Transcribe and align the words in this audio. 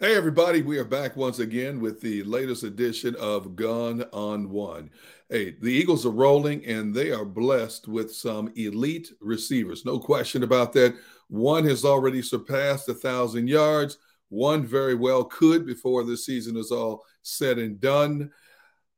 Hey, 0.00 0.14
everybody, 0.14 0.62
we 0.62 0.78
are 0.78 0.84
back 0.84 1.16
once 1.16 1.40
again 1.40 1.80
with 1.80 2.00
the 2.00 2.22
latest 2.22 2.62
edition 2.62 3.16
of 3.16 3.56
Gun 3.56 4.04
on 4.12 4.48
One. 4.48 4.90
Hey, 5.28 5.56
the 5.60 5.72
Eagles 5.72 6.06
are 6.06 6.10
rolling 6.10 6.64
and 6.66 6.94
they 6.94 7.10
are 7.10 7.24
blessed 7.24 7.88
with 7.88 8.14
some 8.14 8.52
elite 8.54 9.10
receivers. 9.20 9.84
No 9.84 9.98
question 9.98 10.44
about 10.44 10.72
that. 10.74 10.94
One 11.26 11.64
has 11.64 11.84
already 11.84 12.22
surpassed 12.22 12.88
a 12.88 12.94
thousand 12.94 13.48
yards. 13.48 13.98
One 14.28 14.64
very 14.64 14.94
well 14.94 15.24
could 15.24 15.66
before 15.66 16.04
the 16.04 16.16
season 16.16 16.56
is 16.56 16.70
all 16.70 17.04
said 17.22 17.58
and 17.58 17.80
done. 17.80 18.30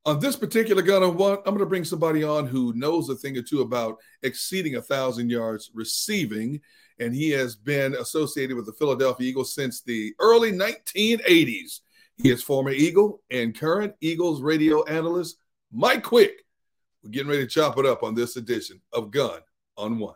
On 0.04 0.20
this 0.20 0.36
particular 0.36 0.82
gun 0.82 1.02
on 1.02 1.16
one, 1.16 1.38
I'm 1.38 1.54
going 1.54 1.60
to 1.60 1.66
bring 1.66 1.84
somebody 1.84 2.22
on 2.24 2.46
who 2.46 2.74
knows 2.74 3.08
a 3.08 3.14
thing 3.14 3.38
or 3.38 3.42
two 3.42 3.62
about 3.62 3.96
exceeding 4.22 4.76
a 4.76 4.82
thousand 4.82 5.30
yards 5.30 5.70
receiving 5.72 6.60
and 7.00 7.14
he 7.14 7.30
has 7.30 7.56
been 7.56 7.94
associated 7.94 8.56
with 8.56 8.66
the 8.66 8.72
Philadelphia 8.74 9.28
Eagles 9.28 9.54
since 9.54 9.80
the 9.80 10.14
early 10.20 10.52
1980s. 10.52 11.80
He 12.16 12.30
is 12.30 12.42
former 12.42 12.70
Eagle 12.70 13.22
and 13.30 13.58
current 13.58 13.94
Eagles 14.02 14.42
radio 14.42 14.84
analyst 14.84 15.38
Mike 15.72 16.04
Quick. 16.04 16.44
We're 17.02 17.10
getting 17.10 17.30
ready 17.30 17.44
to 17.44 17.48
chop 17.48 17.78
it 17.78 17.86
up 17.86 18.02
on 18.02 18.14
this 18.14 18.36
edition 18.36 18.82
of 18.92 19.10
Gun 19.10 19.40
on 19.78 19.98
One. 19.98 20.14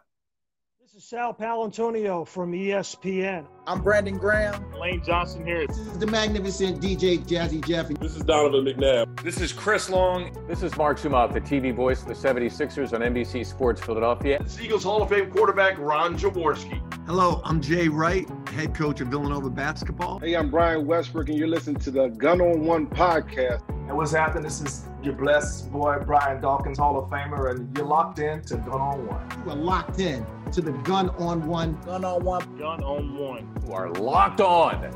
This 0.95 1.03
is 1.03 1.09
Sal 1.09 1.35
Paolantonio 1.35 2.25
from 2.25 2.53
ESPN. 2.53 3.49
I'm 3.67 3.83
Brandon 3.83 4.17
Graham. 4.17 4.73
Lane 4.79 5.03
Johnson 5.05 5.45
here. 5.45 5.67
This 5.67 5.77
is 5.77 5.99
the 5.99 6.07
magnificent 6.07 6.81
DJ 6.81 7.19
Jazzy 7.19 7.67
Jeffy. 7.67 7.95
This 7.95 8.15
is 8.15 8.23
Donovan 8.23 8.65
McNabb. 8.65 9.21
This 9.25 9.41
is 9.41 9.53
Chris 9.53 9.91
Long. 9.91 10.31
This 10.47 10.63
is 10.63 10.77
Mark 10.77 11.01
Zumoff, 11.01 11.33
the 11.33 11.41
TV 11.41 11.75
voice 11.75 12.03
of 12.03 12.07
the 12.07 12.15
76ers 12.15 12.93
on 12.93 13.01
NBC 13.01 13.45
Sports 13.45 13.81
Philadelphia. 13.81 14.41
This 14.41 14.61
Eagles 14.61 14.85
Hall 14.85 15.03
of 15.03 15.09
Fame 15.09 15.33
quarterback 15.33 15.79
Ron 15.79 16.17
Jaworski. 16.17 16.81
Hello, 17.07 17.41
I'm 17.45 17.61
Jay 17.61 17.89
Wright, 17.89 18.29
head 18.51 18.73
coach 18.73 19.01
of 19.01 19.09
Villanova 19.09 19.51
basketball. 19.51 20.21
Hey, 20.21 20.37
I'm 20.37 20.49
Brian 20.49 20.87
Westbrook, 20.87 21.29
and 21.29 21.37
you're 21.37 21.49
listening 21.49 21.77
to 21.77 21.91
the 21.91 22.07
Gun 22.11 22.41
on 22.41 22.61
One 22.65 22.87
podcast. 22.87 23.69
And 23.69 23.97
what's 23.97 24.13
happening? 24.13 24.45
This 24.45 24.61
is 24.61 24.87
your 25.03 25.15
blessed 25.15 25.73
boy, 25.73 25.99
Brian 26.07 26.41
Dawkins, 26.41 26.79
Hall 26.79 26.97
of 26.97 27.11
Famer, 27.11 27.51
and 27.51 27.77
you're 27.77 27.85
locked 27.85 28.21
in 28.21 28.43
to 28.43 28.59
Gun 28.59 28.81
on 28.81 29.07
One. 29.09 29.45
You 29.45 29.51
are 29.51 29.57
locked 29.57 29.99
in 29.99 30.25
to 30.55 30.61
the 30.61 30.73
Gun 30.85 31.11
on 31.11 31.47
One. 31.49 31.77
Gun 31.85 32.05
on 32.05 32.23
One. 32.23 32.57
Gun 32.57 32.81
on 32.85 33.19
One. 33.19 33.61
You 33.67 33.73
are 33.73 33.91
locked 33.91 34.41
on 34.41 34.89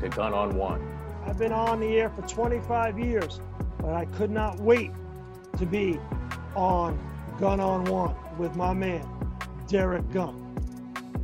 to 0.00 0.08
Gun 0.10 0.34
on 0.34 0.54
One. 0.56 0.86
I've 1.24 1.38
been 1.38 1.52
on 1.52 1.80
the 1.80 1.86
air 1.98 2.10
for 2.10 2.20
25 2.22 2.98
years, 2.98 3.40
but 3.78 3.94
I 3.94 4.04
could 4.04 4.30
not 4.30 4.60
wait 4.60 4.90
to 5.56 5.64
be 5.64 5.98
on 6.54 6.98
Gun 7.40 7.60
on 7.60 7.84
One 7.86 8.14
with 8.36 8.56
my 8.56 8.74
man, 8.74 9.08
Derrick 9.66 10.06
Gunn. 10.10 10.42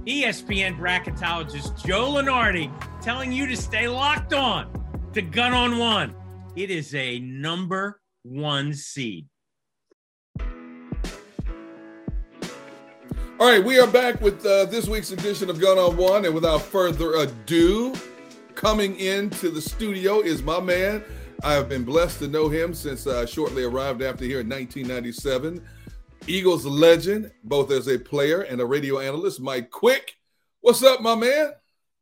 ESPN 0.06 0.78
bracketologist 0.78 1.84
Joe 1.84 2.12
Lunardi 2.12 2.72
telling 3.02 3.30
you 3.30 3.46
to 3.46 3.56
stay 3.56 3.88
locked 3.88 4.32
on 4.32 4.72
to 5.12 5.20
Gun 5.20 5.52
on 5.52 5.76
One. 5.76 6.14
It 6.56 6.70
is 6.70 6.94
a 6.94 7.18
number 7.18 8.00
one 8.22 8.72
seed. 8.72 9.26
All 13.42 13.48
right, 13.48 13.64
we 13.64 13.80
are 13.80 13.88
back 13.88 14.20
with 14.20 14.46
uh, 14.46 14.66
this 14.66 14.86
week's 14.86 15.10
edition 15.10 15.50
of 15.50 15.58
Gun 15.60 15.76
on 15.76 15.96
One. 15.96 16.24
And 16.26 16.32
without 16.32 16.62
further 16.62 17.14
ado, 17.16 17.92
coming 18.54 18.94
into 19.00 19.50
the 19.50 19.60
studio 19.60 20.20
is 20.20 20.44
my 20.44 20.60
man. 20.60 21.02
I 21.42 21.54
have 21.54 21.68
been 21.68 21.82
blessed 21.82 22.20
to 22.20 22.28
know 22.28 22.48
him 22.48 22.72
since 22.72 23.04
I 23.08 23.24
shortly 23.24 23.64
arrived 23.64 24.00
after 24.00 24.24
here 24.24 24.42
in 24.42 24.48
1997. 24.48 25.60
Eagles 26.28 26.64
legend, 26.64 27.32
both 27.42 27.72
as 27.72 27.88
a 27.88 27.98
player 27.98 28.42
and 28.42 28.60
a 28.60 28.64
radio 28.64 29.00
analyst, 29.00 29.40
Mike 29.40 29.72
Quick. 29.72 30.14
What's 30.60 30.84
up, 30.84 31.00
my 31.00 31.16
man? 31.16 31.50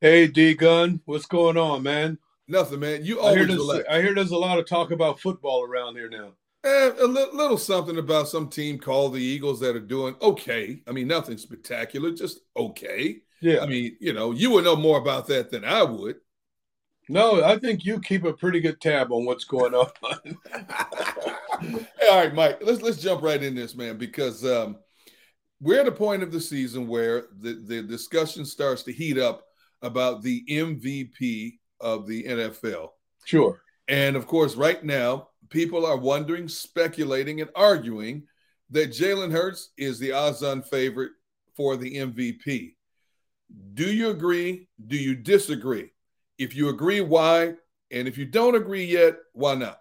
Hey, 0.02 0.26
D 0.26 0.52
Gun. 0.52 1.00
What's 1.06 1.24
going 1.24 1.56
on, 1.56 1.82
man? 1.82 2.18
Nothing, 2.48 2.80
man. 2.80 3.02
You 3.02 3.22
I 3.22 3.34
hear, 3.34 3.50
always 3.50 3.86
I 3.88 4.02
hear 4.02 4.14
there's 4.14 4.32
a 4.32 4.36
lot 4.36 4.58
of 4.58 4.66
talk 4.66 4.90
about 4.90 5.18
football 5.18 5.64
around 5.64 5.96
here 5.96 6.10
now. 6.10 6.32
Eh, 6.62 6.90
a 6.98 7.06
li- 7.06 7.26
little 7.32 7.56
something 7.56 7.96
about 7.96 8.28
some 8.28 8.48
team 8.48 8.78
called 8.78 9.14
the 9.14 9.22
Eagles 9.22 9.60
that 9.60 9.76
are 9.76 9.80
doing 9.80 10.14
okay. 10.20 10.82
I 10.86 10.92
mean, 10.92 11.08
nothing 11.08 11.38
spectacular, 11.38 12.12
just 12.12 12.40
okay. 12.54 13.22
Yeah. 13.40 13.60
I 13.60 13.66
mean, 13.66 13.96
you 14.00 14.12
know, 14.12 14.32
you 14.32 14.50
would 14.50 14.64
know 14.64 14.76
more 14.76 14.98
about 14.98 15.26
that 15.28 15.50
than 15.50 15.64
I 15.64 15.82
would. 15.82 16.16
No, 17.08 17.42
I 17.42 17.58
think 17.58 17.84
you 17.84 17.98
keep 18.00 18.24
a 18.24 18.32
pretty 18.32 18.60
good 18.60 18.80
tab 18.80 19.10
on 19.10 19.24
what's 19.24 19.44
going 19.44 19.74
on. 19.74 19.88
All 22.08 22.16
right, 22.16 22.32
Mike, 22.32 22.58
let's 22.62 22.82
let's 22.82 23.02
jump 23.02 23.22
right 23.22 23.42
in 23.42 23.54
this, 23.54 23.74
man, 23.74 23.96
because 23.96 24.44
um, 24.44 24.76
we're 25.60 25.80
at 25.80 25.88
a 25.88 25.92
point 25.92 26.22
of 26.22 26.30
the 26.30 26.40
season 26.40 26.86
where 26.86 27.24
the, 27.40 27.54
the 27.66 27.82
discussion 27.82 28.44
starts 28.44 28.84
to 28.84 28.92
heat 28.92 29.18
up 29.18 29.44
about 29.82 30.22
the 30.22 30.44
MVP 30.48 31.54
of 31.80 32.06
the 32.06 32.24
NFL. 32.24 32.90
sure. 33.24 33.60
And 33.88 34.14
of 34.14 34.28
course, 34.28 34.54
right 34.54 34.84
now, 34.84 35.29
people 35.50 35.84
are 35.84 35.96
wondering, 35.96 36.48
speculating, 36.48 37.40
and 37.40 37.50
arguing 37.54 38.24
that 38.70 38.90
Jalen 38.90 39.32
Hurts 39.32 39.70
is 39.76 39.98
the 39.98 40.12
odds 40.12 40.42
on 40.42 40.62
favorite 40.62 41.12
for 41.54 41.76
the 41.76 41.96
MVP. 41.96 42.74
Do 43.74 43.92
you 43.92 44.10
agree? 44.10 44.68
Do 44.86 44.96
you 44.96 45.14
disagree? 45.14 45.92
If 46.38 46.54
you 46.54 46.68
agree, 46.68 47.00
why? 47.00 47.54
And 47.90 48.06
if 48.06 48.16
you 48.16 48.24
don't 48.24 48.54
agree 48.54 48.84
yet, 48.84 49.16
why 49.32 49.56
not? 49.56 49.80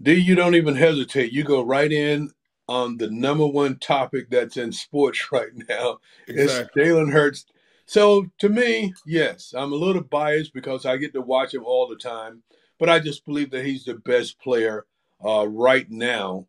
D, 0.00 0.14
you 0.14 0.34
don't 0.34 0.54
even 0.54 0.76
hesitate. 0.76 1.32
You 1.32 1.42
go 1.42 1.62
right 1.62 1.90
in 1.90 2.30
on 2.68 2.96
the 2.96 3.10
number 3.10 3.46
one 3.46 3.78
topic 3.78 4.30
that's 4.30 4.56
in 4.56 4.72
sports 4.72 5.28
right 5.32 5.50
now. 5.68 5.98
Exactly. 6.28 6.82
It's 6.82 6.90
Jalen 6.90 7.12
Hurts. 7.12 7.46
So 7.86 8.26
to 8.38 8.48
me, 8.48 8.92
yes, 9.06 9.54
I'm 9.56 9.72
a 9.72 9.76
little 9.76 10.02
biased 10.02 10.52
because 10.52 10.84
I 10.84 10.96
get 10.96 11.12
to 11.14 11.20
watch 11.20 11.54
him 11.54 11.64
all 11.64 11.86
the 11.88 11.96
time, 11.96 12.42
but 12.78 12.88
I 12.88 12.98
just 12.98 13.24
believe 13.24 13.50
that 13.50 13.64
he's 13.64 13.84
the 13.84 13.94
best 13.94 14.40
player 14.40 14.86
uh, 15.24 15.46
right 15.48 15.90
now 15.90 16.46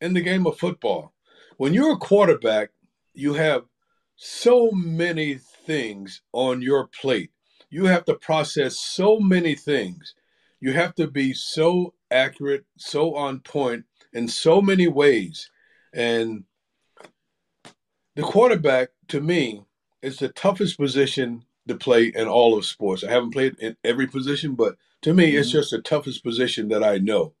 in 0.00 0.14
the 0.14 0.20
game 0.20 0.46
of 0.46 0.58
football. 0.58 1.12
When 1.56 1.74
you're 1.74 1.92
a 1.92 1.98
quarterback, 1.98 2.70
you 3.14 3.34
have 3.34 3.64
so 4.16 4.70
many 4.72 5.34
things 5.66 6.22
on 6.32 6.62
your 6.62 6.88
plate. 6.88 7.30
You 7.70 7.86
have 7.86 8.04
to 8.06 8.14
process 8.14 8.78
so 8.78 9.18
many 9.18 9.54
things. 9.54 10.14
You 10.60 10.72
have 10.72 10.94
to 10.96 11.06
be 11.06 11.32
so 11.32 11.94
accurate, 12.10 12.64
so 12.76 13.14
on 13.14 13.40
point 13.40 13.84
in 14.12 14.28
so 14.28 14.60
many 14.60 14.88
ways. 14.88 15.50
And 15.94 16.44
the 18.16 18.22
quarterback, 18.22 18.90
to 19.08 19.20
me, 19.20 19.62
is 20.02 20.18
the 20.18 20.28
toughest 20.28 20.78
position 20.78 21.44
to 21.68 21.74
play 21.76 22.12
in 22.14 22.26
all 22.26 22.58
of 22.58 22.64
sports. 22.64 23.04
I 23.04 23.10
haven't 23.10 23.32
played 23.32 23.56
in 23.58 23.76
every 23.84 24.06
position, 24.06 24.54
but 24.54 24.76
to 25.02 25.14
me, 25.14 25.36
it's 25.36 25.48
Mhm. 25.48 25.52
just 25.52 25.70
the 25.70 25.80
toughest 25.80 26.22
position 26.22 26.68
that 26.68 26.84
I 26.84 26.98
know. 26.98 27.34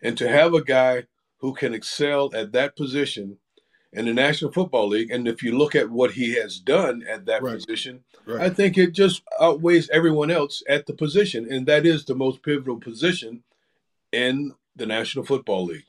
And 0.00 0.16
to 0.18 0.28
have 0.28 0.54
a 0.54 0.62
guy 0.62 1.06
who 1.38 1.54
can 1.54 1.74
excel 1.74 2.30
at 2.34 2.52
that 2.52 2.76
position 2.76 3.38
in 3.92 4.06
the 4.06 4.14
National 4.14 4.50
Football 4.52 4.88
League, 4.88 5.10
and 5.10 5.28
if 5.28 5.42
you 5.42 5.56
look 5.56 5.74
at 5.74 5.90
what 5.90 6.12
he 6.12 6.34
has 6.34 6.58
done 6.58 7.02
at 7.02 7.26
that 7.26 7.42
Right. 7.42 7.54
position, 7.54 8.04
Right. 8.24 8.50
I 8.50 8.50
think 8.50 8.78
it 8.78 8.92
just 8.92 9.22
outweighs 9.40 9.90
everyone 9.90 10.30
else 10.30 10.62
at 10.68 10.86
the 10.86 10.94
position, 10.94 11.52
and 11.52 11.66
that 11.66 11.84
is 11.84 12.04
the 12.04 12.14
most 12.14 12.42
pivotal 12.42 12.80
position 12.80 13.42
in 14.12 14.54
the 14.76 14.86
National 14.86 15.24
Football 15.24 15.66
League. 15.66 15.84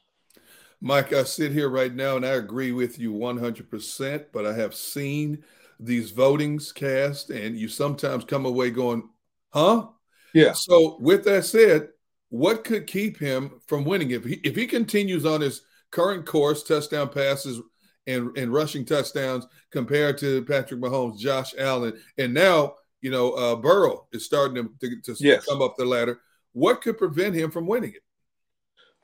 Mike, 0.82 1.14
I 1.14 1.24
sit 1.24 1.54
here 1.54 1.70
right 1.70 1.94
now 1.94 2.18
and 2.18 2.26
I 2.26 2.32
agree 2.34 2.74
with 2.74 3.00
you 3.00 3.14
100%, 3.14 4.34
but 4.34 4.46
I 4.46 4.54
have 4.54 4.76
seen 4.76 5.44
these 5.80 6.12
votings 6.12 6.74
cast, 6.74 7.30
and 7.30 7.58
you 7.58 7.70
sometimes 7.70 8.26
come 8.26 8.46
away 8.46 8.70
going, 8.70 9.10
huh? 9.54 9.88
Yeah. 10.34 10.54
So 10.54 10.98
with 11.00 11.24
that 11.26 11.46
said, 11.46 11.90
what 12.30 12.64
could 12.64 12.88
keep 12.88 13.18
him 13.18 13.62
from 13.68 13.86
winning 13.86 14.12
if 14.12 14.24
he 14.26 14.36
if 14.44 14.56
he 14.56 14.66
continues 14.66 15.26
on 15.26 15.42
his 15.42 15.62
current 15.92 16.26
course, 16.26 16.64
touchdown 16.64 17.10
passes 17.10 17.62
and, 18.08 18.36
and 18.38 18.52
rushing 18.52 18.84
touchdowns 18.86 19.46
compared 19.72 20.18
to 20.18 20.44
Patrick 20.46 20.82
Mahomes, 20.82 21.20
Josh 21.20 21.54
Allen, 21.58 21.94
and 22.18 22.34
now 22.34 22.76
you 23.02 23.12
know 23.12 23.32
uh, 23.34 23.56
Burrow 23.56 24.08
is 24.12 24.26
starting 24.26 24.56
to, 24.80 24.90
to, 24.90 25.02
to 25.02 25.16
Yes. 25.20 25.46
come 25.46 25.62
up 25.62 25.76
the 25.78 25.86
ladder. 25.86 26.20
What 26.54 26.82
could 26.82 26.98
prevent 26.98 27.36
him 27.36 27.52
from 27.52 27.68
winning 27.68 27.92
it? 27.94 28.04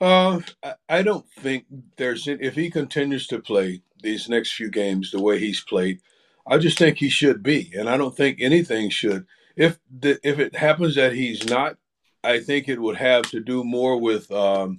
Uh, 0.00 0.40
I- 0.62 0.74
I 0.88 1.02
don't 1.02 1.26
think 1.38 1.66
there's 1.96 2.26
if 2.26 2.54
he 2.54 2.70
continues 2.70 3.26
to 3.28 3.38
play 3.40 3.82
these 4.02 4.28
next 4.28 4.52
few 4.54 4.70
games 4.70 5.10
the 5.10 5.20
way 5.20 5.38
he's 5.38 5.60
played, 5.60 6.00
I 6.46 6.58
just 6.58 6.78
think 6.78 6.96
he 6.98 7.08
should 7.10 7.42
be, 7.42 7.70
and 7.76 7.88
I 7.88 7.96
don't 7.96 8.16
think 8.16 8.38
anything 8.40 8.90
should. 8.90 9.26
If 9.56 9.78
the, 9.90 10.18
if 10.22 10.38
it 10.38 10.54
happens 10.54 10.94
that 10.94 11.12
he's 11.12 11.48
not, 11.48 11.76
I 12.22 12.40
think 12.40 12.68
it 12.68 12.80
would 12.80 12.96
have 12.96 13.22
to 13.30 13.40
do 13.40 13.64
more 13.64 13.98
with 13.98 14.30
um, 14.30 14.78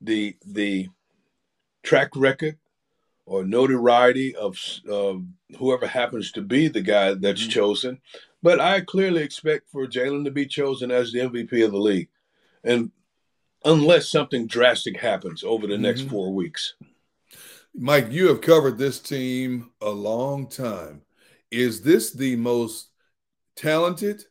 the 0.00 0.36
the 0.46 0.88
track 1.82 2.10
record 2.16 2.58
or 3.26 3.44
notoriety 3.44 4.34
of 4.34 4.58
uh, 4.90 5.14
whoever 5.58 5.86
happens 5.86 6.32
to 6.32 6.42
be 6.42 6.68
the 6.68 6.80
guy 6.80 7.14
that's 7.14 7.46
chosen. 7.46 8.00
But 8.42 8.60
I 8.60 8.80
clearly 8.80 9.22
expect 9.22 9.68
for 9.70 9.86
Jalen 9.86 10.24
to 10.24 10.30
be 10.30 10.46
chosen 10.46 10.90
as 10.90 11.12
the 11.12 11.20
MVP 11.20 11.64
of 11.64 11.72
the 11.72 11.78
league, 11.78 12.08
and 12.64 12.90
unless 13.64 14.08
something 14.08 14.46
drastic 14.46 14.98
happens 14.98 15.44
over 15.44 15.66
the 15.66 15.78
next 15.78 16.02
Mhm. 16.02 16.10
four 16.10 16.32
weeks. 16.32 16.74
Mike, 17.74 18.08
you 18.10 18.28
have 18.28 18.40
covered 18.40 18.78
this 18.78 18.98
team 18.98 19.70
a 19.80 19.90
long 19.90 20.48
time. 20.48 21.02
Is 21.50 21.82
this 21.82 22.10
the 22.10 22.36
most 22.36 22.89
talented, 23.56 24.24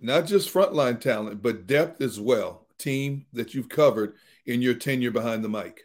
not 0.00 0.26
just 0.26 0.52
frontline 0.52 1.00
talent, 1.00 1.42
but 1.42 1.66
depth 1.66 2.00
as 2.00 2.18
well, 2.20 2.66
team 2.78 3.26
that 3.32 3.54
you've 3.54 3.68
covered 3.68 4.14
in 4.46 4.62
your 4.62 4.74
tenure 4.74 5.10
behind 5.10 5.44
the 5.44 5.48
mic? 5.48 5.82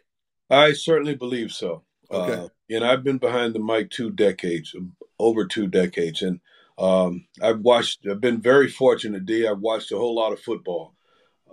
I 0.50 0.72
certainly 0.72 1.14
believe 1.14 1.52
so. 1.52 1.82
Okay. 2.10 2.32
Uh, 2.32 2.48
and 2.70 2.84
I've 2.84 3.04
been 3.04 3.18
behind 3.18 3.54
the 3.54 3.60
mic 3.60 3.90
two 3.90 4.10
decades, 4.10 4.74
over 5.18 5.44
two 5.46 5.66
decades, 5.66 6.22
and 6.22 6.40
um, 6.78 7.26
I've 7.42 7.60
watched. 7.60 8.06
I've 8.10 8.20
been 8.20 8.40
very 8.40 8.68
fortunate, 8.68 9.26
D. 9.26 9.46
I've 9.46 9.58
watched 9.60 9.92
a 9.92 9.96
whole 9.98 10.14
lot 10.14 10.32
of 10.32 10.40
football. 10.40 10.94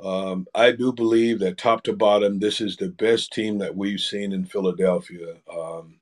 Um, 0.02 0.46
I 0.54 0.72
do 0.72 0.92
believe 0.94 1.40
that 1.40 1.58
top 1.58 1.84
to 1.84 1.94
bottom, 1.94 2.40
this 2.40 2.60
is 2.62 2.76
the 2.78 2.90
best 2.90 3.32
team 3.34 3.58
that 3.60 3.76
we've 3.76 4.00
seen 4.02 4.34
in 4.34 4.46
Philadelphia 4.46 5.38
um, 5.52 6.00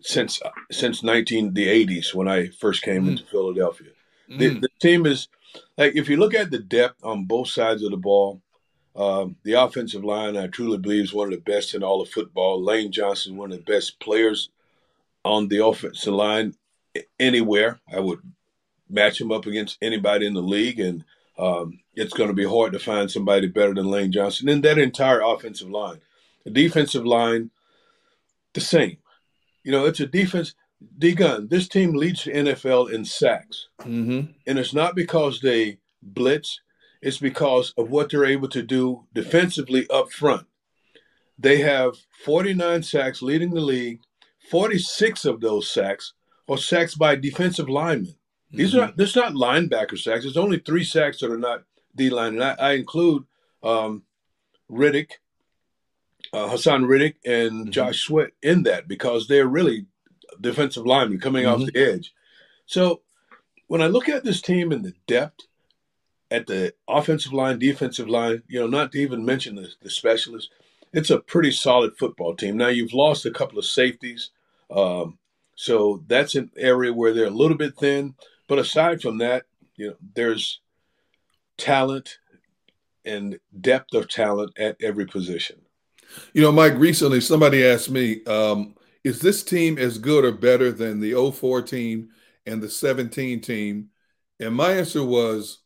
since 0.00 0.40
since 0.70 1.02
nineteen 1.02 1.52
the 1.54 1.68
eighties 1.68 2.14
when 2.14 2.26
I 2.28 2.48
first 2.48 2.82
came 2.82 3.04
Mm. 3.04 3.08
into 3.10 3.24
Philadelphia. 3.26 3.90
The, 4.28 4.50
Mm. 4.50 4.60
the 4.60 4.68
team 4.80 5.06
is 5.06 5.28
like 5.76 5.96
if 5.96 6.08
you 6.08 6.16
look 6.18 6.34
at 6.34 6.50
the 6.50 6.58
depth 6.58 7.02
on 7.02 7.24
both 7.24 7.48
sides 7.48 7.82
of 7.82 7.90
the 7.90 7.96
ball, 7.96 8.42
um, 8.94 9.36
the 9.44 9.52
offensive 9.52 10.04
line 10.04 10.36
I 10.36 10.48
truly 10.48 10.78
believe 10.78 11.04
is 11.04 11.14
one 11.14 11.32
of 11.32 11.34
the 11.34 11.50
best 11.50 11.74
in 11.74 11.82
all 11.82 12.00
of 12.00 12.10
football. 12.10 12.62
Lane 12.62 12.92
Johnson, 12.92 13.36
one 13.36 13.52
of 13.52 13.58
the 13.58 13.72
best 13.72 13.98
players 14.00 14.50
on 15.24 15.48
the 15.48 15.64
offensive 15.64 16.12
line 16.12 16.54
anywhere. 17.18 17.80
I 17.92 18.00
would 18.00 18.20
match 18.88 19.20
him 19.20 19.32
up 19.32 19.46
against 19.46 19.78
anybody 19.82 20.26
in 20.26 20.34
the 20.34 20.42
league, 20.42 20.80
and 20.80 21.04
um, 21.38 21.78
it's 21.94 22.12
going 22.14 22.28
to 22.28 22.34
be 22.34 22.44
hard 22.44 22.72
to 22.72 22.78
find 22.78 23.10
somebody 23.10 23.46
better 23.46 23.74
than 23.74 23.90
Lane 23.90 24.12
Johnson. 24.12 24.48
And 24.48 24.62
that 24.64 24.78
entire 24.78 25.20
offensive 25.20 25.70
line, 25.70 26.00
the 26.44 26.50
defensive 26.50 27.06
line, 27.06 27.50
the 28.54 28.60
same. 28.60 28.98
You 29.62 29.72
know, 29.72 29.84
it's 29.86 30.00
a 30.00 30.06
defense. 30.06 30.54
D 30.98 31.14
gun. 31.14 31.48
This 31.48 31.68
team 31.68 31.94
leads 31.94 32.24
the 32.24 32.32
NFL 32.32 32.92
in 32.92 33.04
sacks, 33.04 33.68
Mm-hmm. 33.80 34.32
and 34.46 34.58
it's 34.58 34.74
not 34.74 34.94
because 34.94 35.40
they 35.40 35.78
blitz. 36.02 36.60
It's 37.00 37.18
because 37.18 37.72
of 37.76 37.90
what 37.90 38.10
they're 38.10 38.24
able 38.24 38.48
to 38.48 38.62
do 38.62 39.04
defensively 39.14 39.86
up 39.88 40.10
front. 40.10 40.46
They 41.38 41.58
have 41.58 41.94
49 42.24 42.82
sacks 42.82 43.22
leading 43.22 43.50
the 43.54 43.60
league. 43.60 44.00
46 44.50 45.24
of 45.24 45.40
those 45.40 45.70
sacks 45.70 46.14
are 46.48 46.58
sacks 46.58 46.94
by 46.96 47.14
defensive 47.14 47.68
linemen. 47.68 48.14
These 48.50 48.74
are 48.74 48.80
not, 48.80 48.96
this 48.96 49.14
not 49.14 49.34
linebacker 49.34 49.98
sacks. 49.98 50.22
There's 50.24 50.36
only 50.38 50.58
three 50.58 50.82
sacks 50.84 51.20
that 51.20 51.30
are 51.30 51.38
not 51.38 51.64
D 51.94 52.08
line, 52.10 52.34
and 52.34 52.42
I, 52.44 52.56
I 52.58 52.72
include 52.72 53.24
um, 53.62 54.02
Reddick, 54.68 55.20
uh, 56.32 56.48
Haason 56.48 56.88
Reddick, 56.88 57.16
and 57.24 57.70
Josh 57.72 58.00
Sweat 58.00 58.30
in 58.42 58.62
that 58.64 58.88
because 58.88 59.28
they're 59.28 59.46
really 59.46 59.86
defensive 60.40 60.86
linemen 60.86 61.20
coming 61.20 61.46
off 61.46 61.60
Mhm. 61.60 61.72
the 61.72 61.80
edge. 61.92 62.12
So 62.66 63.02
when 63.66 63.82
I 63.82 63.86
look 63.86 64.08
at 64.08 64.24
this 64.24 64.40
team 64.40 64.72
and 64.72 64.84
the 64.84 64.94
depth 65.06 65.46
at 66.30 66.46
the 66.46 66.74
offensive 66.88 67.32
line, 67.32 67.58
defensive 67.58 68.08
line, 68.08 68.42
you 68.48 68.60
know, 68.60 68.66
not 68.66 68.92
to 68.92 68.98
even 68.98 69.24
mention 69.24 69.56
the, 69.56 69.68
the 69.82 69.90
specialists, 69.90 70.50
it's 70.92 71.10
a 71.10 71.18
pretty 71.20 71.52
solid 71.52 71.96
football 71.98 72.34
team. 72.34 72.56
Now 72.56 72.68
you've 72.68 72.92
lost 72.94 73.26
a 73.26 73.30
couple 73.30 73.58
of 73.58 73.64
safeties, 73.64 74.30
um, 74.70 75.18
so 75.54 76.02
that's 76.06 76.34
an 76.34 76.50
area 76.56 76.92
where 76.92 77.12
they're 77.12 77.26
a 77.26 77.30
little 77.30 77.56
bit 77.56 77.76
thin. 77.76 78.14
But 78.46 78.58
aside 78.58 79.02
from 79.02 79.18
that, 79.18 79.44
you 79.76 79.88
know, 79.88 79.96
there's 80.14 80.60
talent 81.56 82.18
and 83.04 83.38
depth 83.60 83.94
of 83.94 84.08
talent 84.08 84.58
at 84.58 84.76
every 84.82 85.06
position. 85.06 85.60
You 86.32 86.42
know, 86.42 86.52
Mike, 86.52 86.74
recently 86.76 87.20
somebody 87.20 87.64
asked 87.64 87.90
me, 87.90 88.24
um, 88.24 88.74
is 89.08 89.20
this 89.20 89.42
team 89.42 89.78
as 89.78 89.96
good 89.96 90.22
or 90.24 90.32
better 90.32 90.70
than 90.70 91.00
the 91.00 91.14
04 91.32 91.62
team 91.62 92.10
and 92.44 92.62
the 92.62 92.68
17 92.68 93.40
team? 93.40 93.88
And 94.38 94.54
my 94.54 94.72
answer 94.72 95.02
was, 95.02 95.60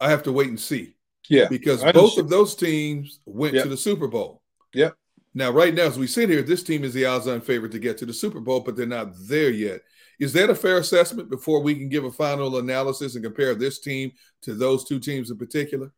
I 0.00 0.08
have 0.08 0.22
to 0.22 0.32
wait 0.32 0.48
and 0.48 0.58
see. 0.58 0.96
Yeah, 1.28 1.46
Because 1.50 1.84
both 1.92 2.16
of 2.16 2.30
those 2.30 2.54
teams 2.56 3.20
went 3.26 3.52
Yep. 3.52 3.64
to 3.64 3.68
the 3.68 3.76
Super 3.76 4.08
Bowl. 4.08 4.42
Yep. 4.72 4.96
Now, 5.34 5.50
right 5.50 5.74
now, 5.74 5.82
as 5.82 5.98
we 5.98 6.06
sit 6.06 6.30
here, 6.30 6.40
this 6.40 6.62
team 6.62 6.84
is 6.84 6.94
the 6.94 7.04
odds-on 7.04 7.42
favorite 7.42 7.72
to 7.72 7.78
get 7.78 7.98
to 7.98 8.06
the 8.06 8.14
Super 8.14 8.40
Bowl, 8.40 8.60
but 8.60 8.76
they're 8.76 8.86
not 8.86 9.12
there 9.28 9.50
yet. 9.50 9.82
Is 10.18 10.32
that 10.32 10.48
a 10.48 10.54
fair 10.54 10.78
assessment 10.78 11.28
before 11.28 11.60
we 11.60 11.74
can 11.74 11.90
give 11.90 12.04
a 12.04 12.10
final 12.10 12.56
analysis 12.56 13.14
and 13.14 13.22
compare 13.22 13.54
this 13.54 13.78
team 13.78 14.12
to 14.42 14.54
those 14.54 14.84
two 14.84 14.98
teams 14.98 15.30
in 15.30 15.36
particular? 15.36 15.92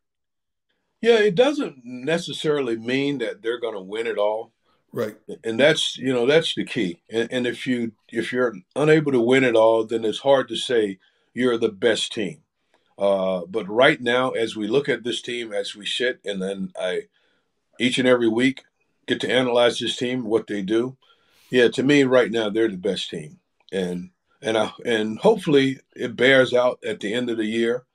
Yeah, 0.99 1.19
it 1.19 1.35
doesn't 1.35 1.79
necessarily 1.85 2.75
mean 2.77 3.19
that 3.19 3.41
they're 3.41 3.61
going 3.61 3.73
to 3.73 3.81
win 3.81 4.05
it 4.05 4.17
all. 4.17 4.51
Right. 4.93 5.15
and 5.43 5.59
that's 5.59 5.97
you 5.97 6.11
know 6.13 6.25
that's 6.25 6.53
the 6.55 6.65
key. 6.65 7.01
And, 7.09 7.31
and 7.31 7.47
if 7.47 7.65
you 7.65 7.93
if 8.09 8.33
you're 8.33 8.53
unable 8.75 9.11
to 9.13 9.21
win 9.21 9.43
it 9.43 9.55
all 9.55 9.85
then 9.85 10.03
it's 10.05 10.19
hard 10.19 10.47
to 10.49 10.55
say 10.55 10.99
you're 11.33 11.57
the 11.57 11.69
best 11.69 12.11
team. 12.13 12.39
Uh, 12.97 13.45
but 13.47 13.67
right 13.69 14.01
now 14.01 14.31
as 14.31 14.55
we 14.55 14.67
look 14.67 14.89
at 14.89 15.03
this 15.03 15.21
team 15.21 15.53
as 15.53 15.75
we 15.75 15.85
sit 15.85 16.19
and 16.25 16.41
then 16.41 16.71
i 16.79 17.01
each 17.79 17.97
and 17.97 18.07
every 18.07 18.27
week 18.27 18.63
get 19.07 19.19
to 19.21 19.31
analyze 19.31 19.79
this 19.79 19.95
team 19.97 20.25
what 20.25 20.45
they 20.45 20.61
do 20.61 20.95
yeah 21.49 21.67
to 21.69 21.81
me 21.83 22.03
right 22.03 22.29
now 22.31 22.49
they're 22.49 22.67
the 22.67 22.77
best 22.77 23.09
team. 23.09 23.39
And 23.71 24.09
and 24.41 24.57
I, 24.57 24.71
and 24.85 25.19
hopefully 25.19 25.79
it 25.95 26.15
bears 26.15 26.53
out 26.53 26.79
at 26.85 26.99
the 26.99 27.13
end 27.13 27.29
of 27.29 27.37
the 27.37 27.45
year. 27.45 27.85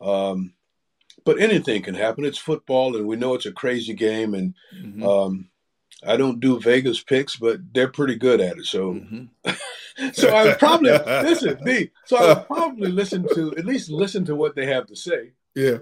Um, 0.00 0.52
but 1.24 1.38
anything 1.40 1.80
can 1.82 1.94
happen. 1.94 2.24
It's 2.24 2.38
football 2.38 2.96
and 2.96 3.06
we 3.06 3.16
know 3.16 3.34
it's 3.34 3.46
a 3.46 3.52
crazy 3.52 3.94
game 3.94 4.34
and 4.34 4.54
Mhm. 4.76 5.02
um, 5.06 5.48
I 6.06 6.16
don't 6.16 6.40
do 6.40 6.58
Vegas 6.60 7.02
picks, 7.02 7.36
but 7.36 7.60
they're 7.72 7.88
pretty 7.90 8.16
good 8.16 8.40
at 8.40 8.58
it. 8.58 8.66
So, 8.66 8.94
Mhm. 8.94 9.28
so 10.14 10.28
I 10.28 10.44
would 10.44 10.58
probably 10.58 10.90
listen, 11.06 11.58
D. 11.64 11.90
So 12.06 12.16
I 12.16 12.34
would 12.34 12.46
probably 12.46 12.90
listen 12.90 13.26
to 13.34 13.54
at 13.56 13.64
least 13.64 13.90
listen 13.90 14.24
to 14.26 14.34
what 14.34 14.54
they 14.56 14.66
have 14.66 14.86
to 14.86 14.96
say. 14.96 15.32
Yeah. 15.54 15.78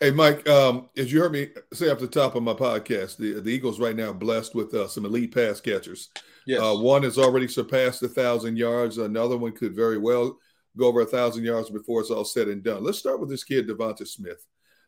Hey, 0.00 0.10
Mike, 0.10 0.46
um, 0.48 0.88
as 0.96 1.12
you 1.12 1.20
heard 1.20 1.32
me 1.32 1.48
say 1.72 1.88
off 1.88 2.00
the 2.00 2.08
top 2.08 2.34
of 2.34 2.42
my 2.42 2.52
podcast, 2.52 3.16
the, 3.16 3.40
the 3.40 3.50
Eagles 3.50 3.78
right 3.78 3.94
now 3.94 4.10
are 4.10 4.14
blessed 4.14 4.54
with 4.56 4.74
uh, 4.74 4.88
some 4.88 5.04
elite 5.04 5.32
pass 5.32 5.60
catchers. 5.60 6.10
Yes. 6.46 6.60
Uh, 6.60 6.74
one 6.76 7.04
has 7.04 7.16
already 7.16 7.46
surpassed 7.46 8.02
a 8.02 8.08
thousand 8.08 8.56
yards. 8.58 8.98
Another 8.98 9.36
one 9.36 9.52
could 9.52 9.74
very 9.76 9.98
well 9.98 10.36
go 10.76 10.86
over 10.88 11.02
a 11.02 11.06
thousand 11.06 11.44
yards 11.44 11.70
before 11.70 12.00
it's 12.00 12.10
all 12.10 12.24
said 12.24 12.48
and 12.48 12.62
done. 12.64 12.82
Let's 12.82 12.98
start 12.98 13.20
with 13.20 13.28
this 13.30 13.44
kid, 13.44 13.68
DeVonta 13.68 14.06
Smith. 14.06 14.44